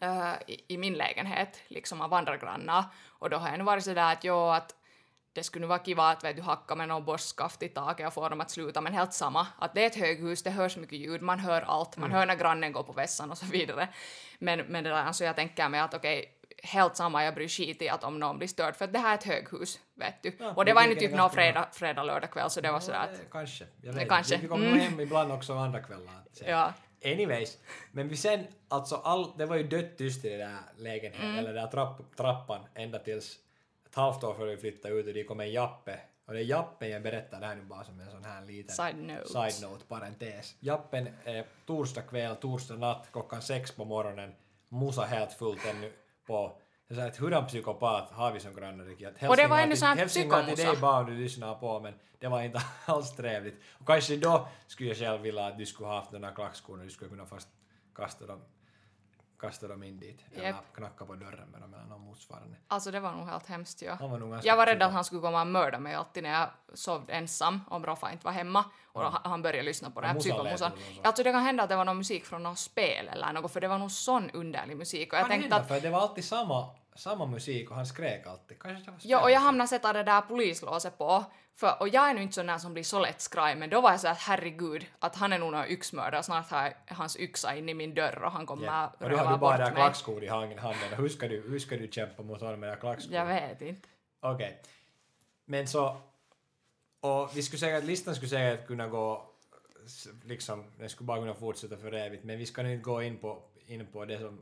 [0.00, 2.84] eh, i, i min lägenhet liksom av andra grannar.
[3.08, 4.74] Och då har jag nu varit sådär att jo att
[5.32, 8.14] det skulle nu vara kiva att vet du hacka med någon borstskaft i taket och
[8.14, 9.46] få dem att sluta men helt samma.
[9.58, 12.36] Att det är ett höghus, det hörs mycket ljud, man hör allt, man hör när
[12.36, 13.88] grannen går på vässan och så vidare.
[14.38, 17.82] Men, men det där, alltså jag tänker mig att okej helt samma, jag bryr skit
[17.82, 20.32] i att om någon blir störd för att det här är ett höghus, vet du.
[20.40, 22.98] Ja, och det var ju typ någon fredag, fredag, lördag kväll så det var sådär
[22.98, 23.64] att Eh, Kanske.
[23.82, 24.34] Jag vet kanske.
[24.34, 24.42] inte.
[24.46, 24.78] Vi kommer Mm.
[24.80, 26.14] hem ibland också andra kvällar.
[26.46, 26.72] ja,
[27.04, 27.58] Anyways,
[27.92, 31.38] men vi sen, alltså all, det var ju dött tyst i den där lägenheten, Mm.
[31.38, 33.38] eller den där trapp, trappan, ända tills
[33.88, 35.98] ett halvt år före vi flyttade ut och det kom en Jappe.
[36.26, 38.74] Och det är Jappen jag berättar det här nu bara som en sån här liten
[38.76, 39.28] side note.
[39.28, 40.54] side note, parentes.
[40.60, 44.34] Jappen är torsdag kväll, torsdag natt, klockan sex på morgonen,
[44.68, 45.92] musa helt fullt ännu
[46.26, 46.58] på
[46.88, 49.04] jag sa att hurdan psykopat har vi som grannar Ricky?
[49.04, 52.28] Att Och det var ännu sån här till dig om du lyssnar på men det
[52.28, 53.60] var inte alls trevligt.
[53.72, 56.78] Och kanske då skulle jag själv vilja att du skulle ha haft de där klackskorna
[56.78, 57.48] och du skulle kunna fast
[57.94, 58.40] kasta dem,
[59.42, 60.20] kasta dem in dit.
[60.34, 60.56] Eller Japp.
[60.74, 62.56] knacka på dörren med dem eller något motsvarande.
[62.68, 63.96] Alltså det var nog helt hemskt ja.
[64.00, 66.48] Var nog Jag var rädd att han skulle komma och mörda mig alltid när jag
[66.74, 70.18] sov ensam om Roffa inte var hemma och han- han började lyssna på den här
[70.18, 70.72] psykomusan.
[71.02, 73.60] Alltså det kan hända att det var någon musik från något spel eller något för
[73.60, 76.00] det var nog sån underlig musik och jag Kan tänkte hända, att för det var
[76.00, 78.58] alltid samma, samma musik och han skrek alltid.
[78.62, 81.24] Kanske det var Ja, och jag hamnade sätta det där polislåset på.
[81.54, 83.80] För, och jag är nu inte sån där som blir så lätt skraj, men då
[83.80, 87.56] var jag så att herregud, att han är nog någon yxmördare, snart har hans yxa
[87.56, 88.72] in i min dörr och han kommer Ja.
[88.72, 89.74] att Och då har röva du bara bort där mig.
[89.82, 90.92] klackskor i handen.
[90.96, 93.14] Hur ska du, hur ska du kämpa mot honom med där klackskor?
[93.14, 93.88] Jag vet inte.
[94.20, 94.62] Okej.
[95.44, 95.96] Men så...
[97.00, 99.26] Och vi skulle att listan skulle säkert kunna gå...
[100.24, 102.24] Liksom, den skulle bara kunna fortsätta för evigt.
[102.24, 104.40] Men vi ska nu inte gå in på, in på det som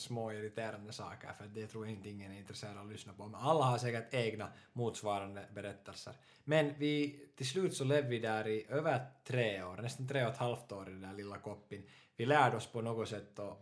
[0.00, 3.26] små irriterande saker för det tror jag inte ingen är intresserad av att lyssna på.
[3.26, 6.14] Men alla har säkert egna motsvarande berättelser.
[6.44, 10.32] Men vi, till slut så levde vi där i över tre år, nästan tre och
[10.32, 11.86] ett halvt år i den där lilla koppin.
[12.16, 13.58] Vi lärde oss på något sätt att,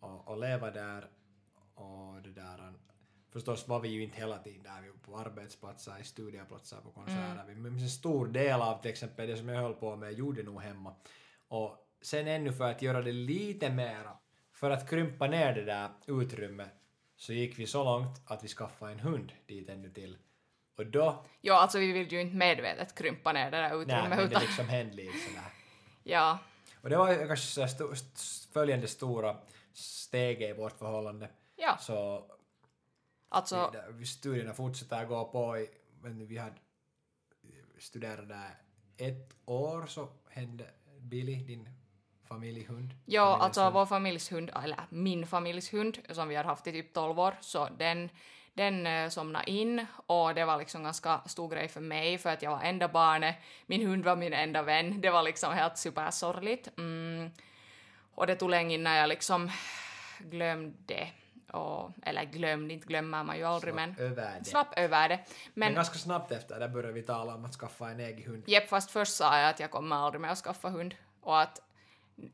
[0.00, 1.08] att, att leva där
[1.74, 2.74] och det där
[3.36, 6.90] Förstås var vi ju inte hela tiden där, vi var på arbetsplatser, i studieplatser, på
[6.90, 7.44] konserter.
[7.48, 10.42] Vi minns en stor del av till exempel det som jag höll på med gjorde
[10.42, 10.94] nog hemma.
[11.48, 14.16] Och sen ännu för att göra det lite mera,
[14.56, 16.70] för att krympa ner det där utrymmet,
[17.16, 20.18] så gick vi så långt att vi skaffade en hund dit ännu till.
[20.78, 24.08] Och då, Jo, alltså vi vill ju inte medvetet krympa ner det där nej, utrymmet,
[24.08, 25.50] men det utan liksom hände lite sådär.
[26.02, 26.38] ja,
[26.82, 27.84] Och det var ju kanske st-
[28.52, 29.36] följande stora
[29.72, 31.28] steget i vårt förhållande.
[31.56, 32.26] ja, Så
[33.28, 35.68] alltså vi studierna fortsätter gå på i,
[36.00, 36.56] men vi hade
[37.78, 38.54] studerat där
[38.96, 41.68] ett år så hände Billy, din
[42.28, 42.90] familjehund.
[43.24, 46.92] Familjens alltså vår familjs hund, eller min familjs hund, som vi har haft i typ
[46.94, 48.10] 12 år, så den,
[48.54, 52.42] den eh, somnade in och det var liksom ganska stor grej för mig för att
[52.42, 53.36] jag var enda barnet,
[53.66, 56.78] min hund var min enda vän, det var liksom helt supersorgligt.
[56.78, 57.30] Mm.
[58.14, 59.50] Och det tog länge innan jag liksom
[60.18, 61.08] glömde
[61.52, 64.44] och, eller glömd, inte glömmer man ju aldrig men Över det.
[64.44, 65.16] slapp över det.
[65.54, 68.44] Men, Men ganska snabbt efter det började vi tala om att skaffa en egen hund.
[68.46, 71.60] Jepp, fast först sa jag att jag kommer aldrig med att skaffa hund och att,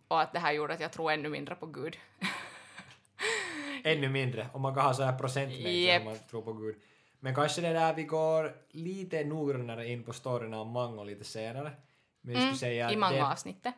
[0.09, 1.97] och att det här gjorde att jag tror ännu mindre på Gud.
[3.85, 6.01] Ännu mindre, om man kan ha så här procentmängd Japp.
[6.01, 6.77] om man tror på Gud.
[7.21, 11.73] Men kanske det där vi går lite noggrannare in på storyna om Mango lite senare.
[12.21, 13.75] Men skulle säga Mm, I manga-avsnittet.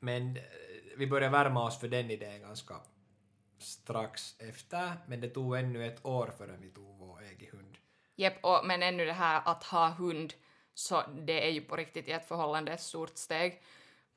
[0.00, 0.42] Men eh,
[0.96, 2.74] vi börjar värma oss för den idén ganska
[3.58, 7.78] strax efter, men det tog ännu ett år före vi tog vår egen hund.
[8.16, 10.34] Jepp, och, men ännu det här att ha hund,
[10.74, 13.62] så det är ju på riktigt i ett förhållande ett stort steg.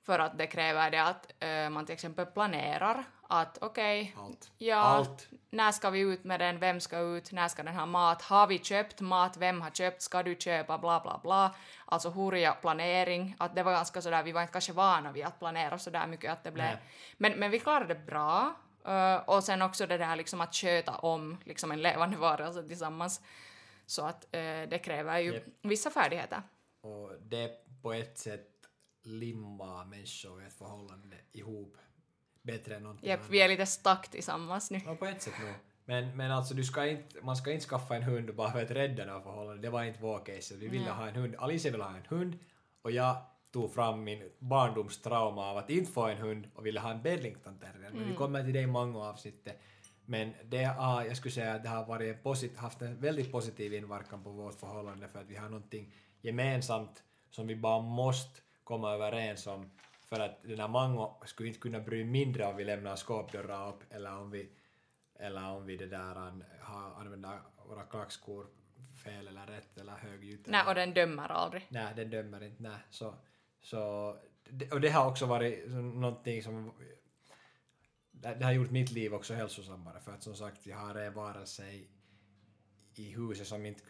[0.05, 4.51] För att det kräver det att eh, man till exempel planerar att okej, Allt.
[4.57, 5.27] ja, Allt.
[5.49, 8.47] när ska vi ut med den, vem ska ut, när ska den ha mat, har
[8.47, 11.55] vi köpt mat, vem har köpt, ska du köpa, bla bla bla.
[11.85, 15.39] Alltså hurja planering, att det var ganska sådär, vi var inte kanske vana vid att
[15.39, 16.77] planera sådär mycket att det blev, Nej.
[17.17, 18.55] men, men vi klarade det bra.
[18.85, 23.21] Eh, och sen också det där liksom att sköta om liksom en levande varelse tillsammans.
[23.85, 24.39] Så att eh,
[24.69, 25.43] det kräver ju Japp.
[25.61, 26.41] vissa färdigheter.
[26.81, 28.52] Och det på ett sätt
[29.03, 31.77] limmar människor i ett förhållande ihop
[32.41, 33.31] bättre än någonting Jepp, annat.
[33.31, 34.81] vi är lite stuck tillsammans nu.
[34.85, 35.53] Ja, på ett sätt nog.
[35.85, 38.71] Men, men alltså, du ska inte, man ska inte skaffa en hund bara för att
[38.71, 39.61] rädda något förhållande.
[39.61, 40.55] Det var inte vår case.
[40.55, 41.35] Vi ville ha en hund.
[41.37, 42.39] Alicia ville ha en hund
[42.81, 43.15] och jag
[43.51, 47.59] tog fram min barndomstrauma av att inte få en hund och ville ha en Bedlington
[47.59, 47.91] terrier.
[47.93, 49.61] Men vi kommer till det i många avsnittet.
[50.05, 53.31] Men det har, jag skulle säga att det har varit en posit, haft en väldigt
[53.31, 58.41] positiv inverkan på vårt förhållande för att vi har någonting gemensamt som vi bara måste
[58.63, 59.71] komma överens om
[60.05, 63.83] för att den här Mango skulle inte kunna bry mindre om vi lämnar skåpdörrar upp
[63.89, 64.49] eller om vi
[65.19, 68.47] eller om vi det där an, har, använder våra klackskor
[69.03, 70.47] fel eller rätt eller högljutt.
[70.47, 71.67] Nej, och den dömer aldrig.
[71.69, 72.63] Nej, den dömer inte.
[72.63, 72.77] Nej.
[72.89, 73.13] Så,
[73.61, 73.81] så,
[74.71, 76.71] och det har också varit någonting som
[78.11, 81.13] det det har gjort mitt liv också hälsosammare för att som sagt jag har en
[81.13, 81.87] varelse i,
[82.99, 83.83] i huset som inte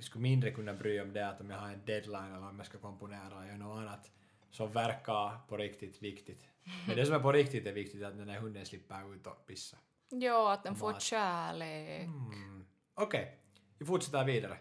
[0.00, 2.66] skulle mindre kunna bry om det att om jag har en deadline eller om jag
[2.66, 4.10] ska komponera göra något annat
[4.50, 6.44] som verkar på riktigt viktigt.
[6.86, 9.46] Men det som är på riktigt är viktigt att den här hunden slipper ut och
[9.46, 9.76] pissa.
[10.10, 11.02] Ja, att den får Mat.
[11.02, 12.04] kärlek.
[12.04, 12.66] Mm.
[12.94, 13.38] Okej,
[13.78, 14.58] vi fortsätter vidare.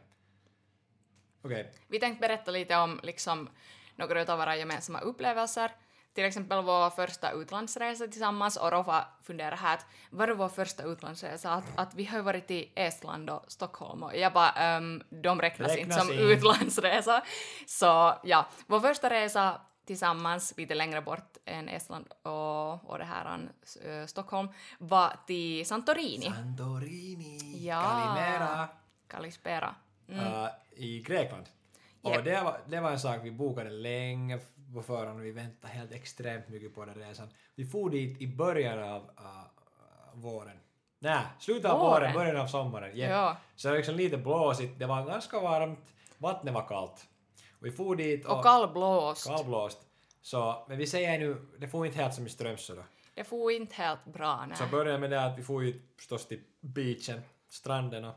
[1.42, 3.50] Okej, Vi tänkte berätta lite om liksom,
[3.96, 5.72] några av våra gemensamma upplevelser.
[6.18, 10.84] Till exempel vår första utlandsresa tillsammans och Roffa funderar här att var det vår första
[10.84, 11.52] utlandsresa?
[11.54, 15.72] Att, att vi har varit i Estland och Stockholm och jag bara ehm, de räknas,
[15.72, 16.20] inte Räknas som in.
[16.20, 17.24] utlandsresa.
[17.68, 23.50] Så ja, vår första resa tillsammans lite längre bort än Estland och, och det här
[23.86, 24.50] äh, Stockholm
[24.80, 26.26] var till Santorini.
[26.26, 27.82] Santorini, Ja.
[27.82, 28.68] Kalimera,
[29.08, 29.76] Kalispera.
[30.08, 31.46] äh, i Grekland.
[32.02, 32.26] Och Japp.
[32.26, 34.40] det, var, det var en sak vi bokade länge
[34.74, 37.28] på förhand och vi väntade helt extremt mycket på den resan.
[37.56, 40.58] Vi for dit i början av äh, våren.
[41.00, 42.02] Nej, slutet av Våren?
[42.02, 42.98] våren, början av sommaren.
[42.98, 43.12] Japp.
[43.12, 43.38] Ja.
[43.56, 47.08] Så det var liksom lite blåsigt, det var ganska varmt, vattnet var kallt.
[47.60, 49.28] Och vi for dit och, Och kallblåst.
[49.28, 49.80] kallblåst.
[50.22, 52.84] Så, men vi säger nu, det får inte helt som i Strömsö då.
[53.14, 54.46] Det får inte helt bra.
[54.46, 54.58] Nej.
[54.58, 58.16] Så började med det att vi får ju förstås till beachen, stranden och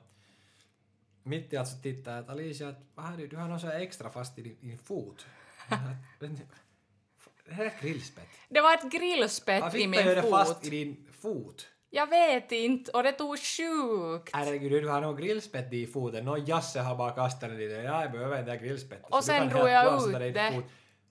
[1.22, 3.60] mitt i allt så tittar jag att Alicia, att, vad har du, du har något
[3.60, 5.26] så extra fast i din, din fot.
[7.44, 8.28] Det här är ett grillspett.
[8.48, 10.30] Det var ett grillspett Varför i min jag det fot.
[10.30, 11.66] fast i din fot?
[11.90, 14.30] Jag vet inte, och det tog sjukt.
[14.34, 16.24] Herregud, du har något grillspett i foten.
[16.24, 17.70] Någon jasse har bara kastat den dit.
[17.72, 19.06] Ja, jag behöver det där grillspettet.
[19.10, 20.64] Och sen drog jag ut dig i det, fot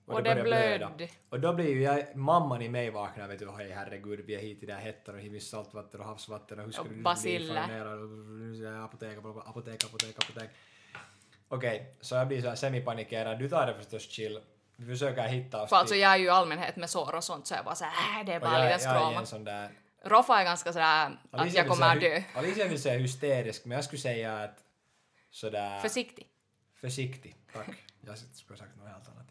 [0.06, 1.08] och det börjar blödde.
[1.28, 4.38] Och då blir ju jag, mamman i mig vaknar vet du, hej herregud, vi är
[4.38, 6.94] hit i det här hettan och hivis saltvatten och havsvatten och hur ska Och du
[6.94, 7.54] bli basiller.
[7.54, 8.84] farnerad?
[8.84, 10.50] apotek, apotek, apotek,
[11.52, 13.38] Okej, så jag blir så här semipanikerad.
[13.38, 14.40] Du tar det förstås chill.
[14.76, 17.46] Vi försöker hitta oss För alltså jag är ju i allmänhet med sår och sånt
[17.46, 19.44] så jag bara såhär, äh, det är bara är skråma.
[19.44, 19.70] där...
[20.04, 22.22] Roffa är ganska sådär att jag kommer att dö.
[22.34, 24.58] Alicia vill säga hysterisk, men jag skulle säga att
[25.30, 25.78] sådär...
[25.78, 26.26] Försiktig.
[26.80, 27.84] Försiktig, tack.
[28.00, 29.26] Jag skulle ha sagt något helt annat.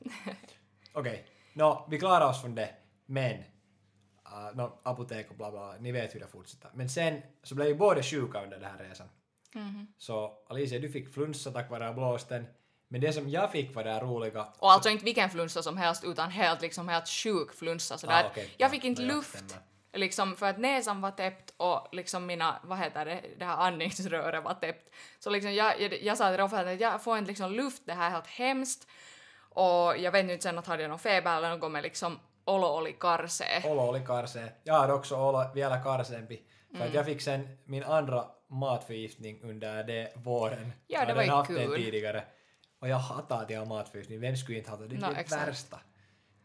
[0.93, 2.69] Okej, nå, vi klarar oss från det,
[3.05, 6.69] men uh, nå, apotek och bla bla, ni vet hur det fortsätter.
[6.73, 9.07] Men sen så blev ju båda sjuka under den här resan.
[9.55, 9.87] Mhm.
[9.97, 12.47] Så Alicia, du fick flunsa tack vare blåsten,
[12.87, 14.47] men det som jag fick var det här roliga...
[14.59, 18.23] Och alltså inte vilken flunsa som helst utan helt liksom helt sjuk flunsa sådär.
[18.23, 18.49] Ah, okej.
[18.57, 19.57] Jag fick inte Ja, luft.
[19.93, 24.43] Liksom för att näsan var täppt och liksom mina, vad heter det, det här andningsröret
[24.43, 24.89] var täppt.
[25.19, 27.93] Så liksom jag, jag, jag sa till Roffa att jag får inte liksom luft, det
[27.93, 28.87] här är helt hemskt.
[29.49, 32.67] Och jag vet inte sen att hade jag någon feber eller något men liksom olo
[32.67, 33.61] oli karsee.
[33.71, 34.51] Olo oli karsee.
[34.63, 36.41] Jag hade också olo vielä karseempi.
[36.69, 36.87] För Mm.
[36.87, 40.71] att jag fick sen min andra matförgiftning under det våren.
[40.87, 41.75] Ja, det var ju haft kul.
[41.75, 42.23] tidigare.
[42.79, 44.19] Och jag hatar att jag har matförgiftning.
[44.19, 44.87] Vem skulle inte hata det?
[44.87, 45.47] Det No, är det exakt.
[45.47, 45.79] värsta.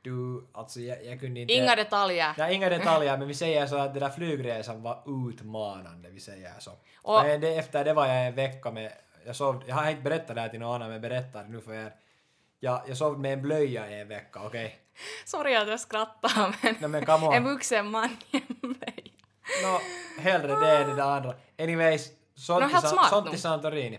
[0.02, 1.54] du, alltså jag, jag kunde inte...
[1.54, 2.34] Inga detaljer.
[2.38, 6.52] Ja, inga detaljer, men vi säger så att den där flygresan var utmanande, vi säger
[6.58, 6.70] så.
[7.02, 8.92] Och- Men det, efter det var jag en vecka med,
[9.26, 11.74] jag sov, jag har inte berättat det här till någon annan, men berättar nu för
[11.74, 11.92] er.
[12.60, 14.78] Jag, jag sov med en blöja i en vecka, okej?
[15.24, 19.03] Sorry att jag skrattar, men, No, men en vuxen man i en blöja.
[19.62, 19.80] Nå,
[20.22, 21.34] hellre det än det andra.
[21.58, 23.98] Anyways, sånt, No, till, Santorini.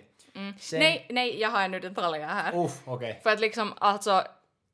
[0.59, 2.65] Sen, Nej, nej, jag har ännu detaljer här.
[2.65, 3.19] Uff, okej.
[3.23, 4.23] För att liksom, alltså,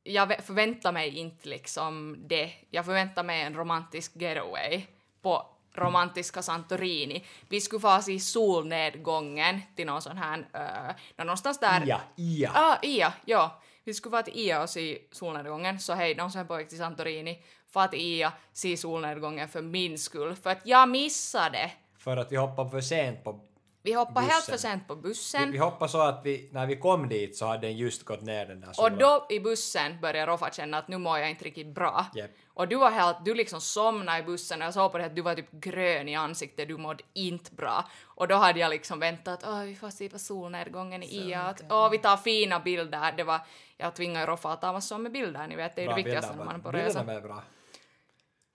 [0.03, 2.51] jag förväntar mig inte liksom det.
[2.69, 4.85] Jag förväntar mig en romantisk getaway
[5.21, 5.45] på
[5.75, 7.25] romantiska Santorini.
[7.49, 11.83] Vi skulle fara i solnedgången till någon sån här, uh, någonstans där.
[11.85, 12.49] Ja, ja.
[12.53, 13.61] Ah, Ia, ja.
[13.83, 16.69] Vi skulle vara till Ia och se solnedgången, så hej, de som är på väg
[16.69, 21.71] till Santorini, far till Ia, se solnedgången för min skull, för att jag missade.
[21.97, 23.39] För att vi hoppade för sent på...
[23.83, 24.53] Vi hoppade helt Bussen.
[24.53, 25.51] för sent på Vi, bussen.
[25.51, 28.45] vi hoppade så att vi, när vi kom dit så hade den just gått ner
[28.45, 28.97] den där Och solen.
[28.97, 32.05] då i bussen började Roffa känna att nu mår jag inte riktigt bra.
[32.15, 32.31] Japp.
[32.53, 35.15] Och du var helt, du liksom somnade i bussen och jag såg på dig att
[35.15, 37.85] du var typ grön i ansiktet, du mådde inte bra.
[38.03, 41.61] Och då hade jag liksom väntat, åh vi får se på solnedgången i Ia, att
[41.69, 43.11] åh vi tar fina bilder.
[43.17, 43.39] Det var,
[43.77, 46.31] jag tvingade Roffa att ta massor med bilder, ni vet det är Bra det viktigaste
[46.31, 47.03] bilder, när man är på bilderna resa.
[47.03, 47.43] var bra.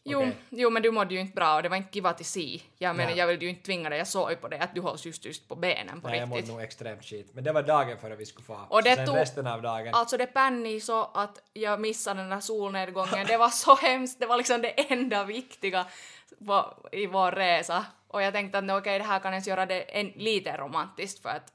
[0.09, 0.37] Jo, Okej.
[0.49, 2.61] jo, men du mådde ju inte bra och det var inte kiva att se.
[2.79, 3.19] Jag menar, Nej.
[3.19, 5.25] jag ville ju inte tvinga dig, jag såg ju på dig att du hålls just,
[5.25, 6.55] just på benen på Nej, jag mådde riktigt.
[6.55, 7.31] nog extremt skit.
[7.33, 8.61] Men det var dagen före vi skulle få.
[8.69, 9.95] Och det Sen tog- resten av dagen.
[9.95, 14.27] Alltså det pänni så att jag missade den där solnedgången, det var så hemskt, det
[14.27, 15.87] var liksom det enda viktiga
[16.47, 17.87] på, i vår resa.
[18.09, 21.29] Och jag tänkte att okej, det här kan ens göra det en, lite romantiskt för
[21.29, 21.53] att,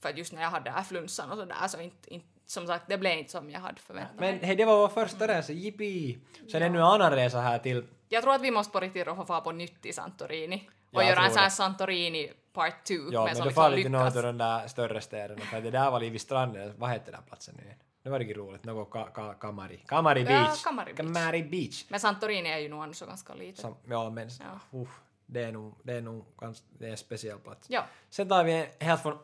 [0.00, 2.66] för att just när jag hade den här flunsan och sådär så inte, inte, som
[2.66, 4.32] sagt, det blev inte som jag hade förväntat mig.
[4.32, 6.18] Men hej, det var vår första resa, jippi!
[6.52, 7.84] Sen är nu en annan resa här till...
[8.08, 11.02] Jag tror att vi måste på riktigt få fara på nytt i Santorini och Ja,
[11.02, 11.48] jag göra en sån här.
[11.50, 14.16] Santorini part 2 Ja, men som då far lite lyckas.
[14.16, 17.54] av de där större städerna, för det där var vid stranden, vad hette den platsen
[17.58, 17.74] nu?
[18.02, 19.84] Det var riktigt roligt, något ka, ka, Kamari.
[19.86, 20.62] Kamari Ja, Beach!
[20.64, 20.96] Kamari Beach.
[20.96, 21.84] Kamari Beach!
[21.88, 23.66] Men Santorini är ju nog ändå ganska litet.
[23.88, 24.78] Ja, men Ja.
[24.80, 27.66] uff, det är nog, det är nog gans, det är en speciell plats.
[27.70, 27.84] Ja.
[28.10, 29.18] Sen tar vi en helt från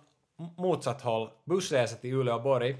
[0.57, 2.77] motsatt håll, bussresa till Uleåborg.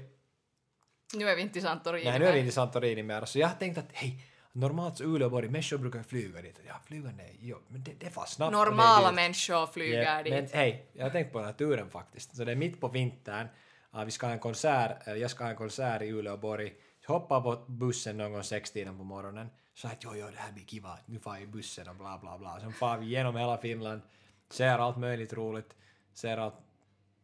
[1.13, 2.09] Nu är vi inte i Santorini.
[2.09, 5.03] Nej, nu är vi inte i Santorini mer, så jag tänkte att hej, normalt så
[5.03, 6.59] Uleåborg, människor brukar flyga dit.
[6.67, 10.33] Ja, flygande, jo, men det, det är Normala människor flyger Ja, dit.
[10.33, 12.35] Men hej, jag har tänkt på naturen faktiskt.
[12.35, 13.47] Så det är mitt på vintern.
[13.91, 16.73] Ja, vi ska ha en konsert, eller jag ska ha en konsert i Uleåborg.
[17.01, 19.49] Jag hoppar på bussen någon gång sextiden på morgonen.
[19.73, 20.97] Så att jo, jo, det här blir kiva.
[21.05, 22.59] Nu far vi i bussen och bla bla bla.
[22.59, 24.01] Sen far vi genom hela Finland.
[24.49, 25.75] Ser allt möjligt roligt.
[26.13, 26.55] Ser allt...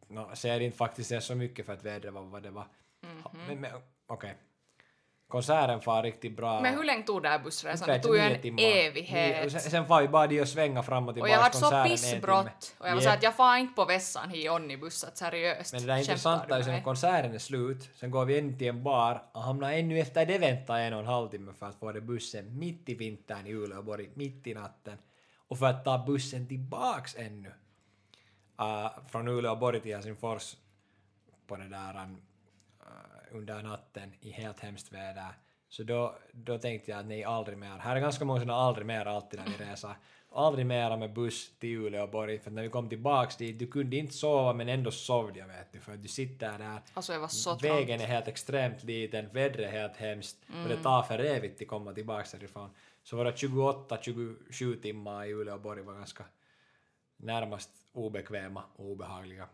[0.08, 2.66] No, ser inte faktiskt så mycket för att vädret var vad det var.
[3.48, 3.70] Men, men
[4.06, 4.36] okej.
[5.28, 6.60] Konserten far riktigt bra.
[6.60, 7.88] Men hur länge tog den här bussresan?
[7.88, 8.62] Det tog ju en timmar.
[8.62, 9.44] evighet.
[9.46, 11.32] Nio- Sen, sen far vi bara dit och svänga fram och Och tillbaka.
[11.32, 12.74] jag hade så pissbrått.
[12.78, 15.72] Och jag var såhär att jag far inte på vässan i Onnibus, att seriöst.
[15.72, 18.38] Men det där Skämtar intressanta är ju sen när konserten är slut, sen går vi
[18.38, 21.52] in till en bar och hamnar ännu efter det vänta en och en halv timme
[21.58, 24.98] för att få det bussen mitt i vintern i Uleåborg, mitt i natten.
[25.48, 27.52] Och för att ta bussen tillbaks ännu.
[28.60, 30.56] Uh, från Uleåborg till Helsingfors
[31.46, 32.08] på det där
[33.36, 35.28] under natten i helt hemskt väder.
[35.68, 37.78] Så då, då tänkte jag att nej, aldrig mer.
[37.78, 39.94] Här är ganska många sådana aldrig mer alltid när vi reser.
[40.32, 44.12] Aldrig mera med buss till Uleåborg, för när vi kom tillbaks dit, du kunde inte
[44.14, 47.28] sova men ändå sov jag vet du, för att du sitter där Alltså jag var
[47.28, 48.02] så Vägen trångt.
[48.02, 50.68] är helt extremt liten, vädret är helt hemskt och Mm.
[50.68, 52.70] det tar för evigt att komma tillbaks därifrån.
[53.02, 56.24] Så våra 28-27 timmar i Uleåborg var ganska
[57.16, 59.48] närmast obekväma och obehagliga.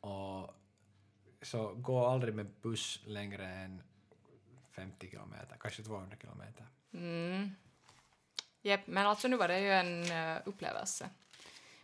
[0.00, 0.55] Och
[1.46, 3.82] så gå aldrig med buss längre än
[4.70, 6.66] 50 kilometer, kanske 200 kilometer.
[6.92, 7.50] Mm.
[8.62, 11.10] Jep, men alltså nu var det ju en eh, upplevelse.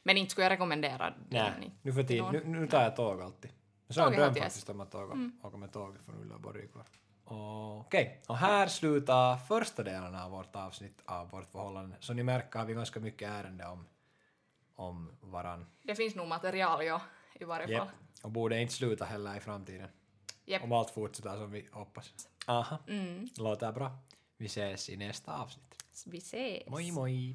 [0.03, 1.27] Men inte skulle jag rekommendera den.
[1.29, 3.51] Nej, nu för tiden, nu, nu tar jag tåg alltid.
[3.89, 6.85] Så är dröm faktiskt om att åka, åka med tåg från Uleåborg igår.
[7.25, 11.97] Okej, och här slutar första delen av vårt avsnitt av vårt förhållande.
[12.01, 13.87] Så ni märker har vi ganska mycket ärende om,
[14.75, 15.67] om varann.
[15.83, 17.01] Det finns nog material, ja,
[17.43, 17.78] i varje Yep.
[17.78, 17.88] fall.
[18.22, 19.88] Och borde inte sluta heller i framtiden.
[20.45, 20.62] Jep.
[20.62, 22.11] Om allt fortsätter som vi hoppas.
[22.47, 23.28] Aha, Mm.
[23.38, 23.99] låter bra.
[24.36, 25.84] Vi ses i nästa avsnitt.
[26.07, 26.62] Vi ses.
[26.68, 27.34] Moi moi!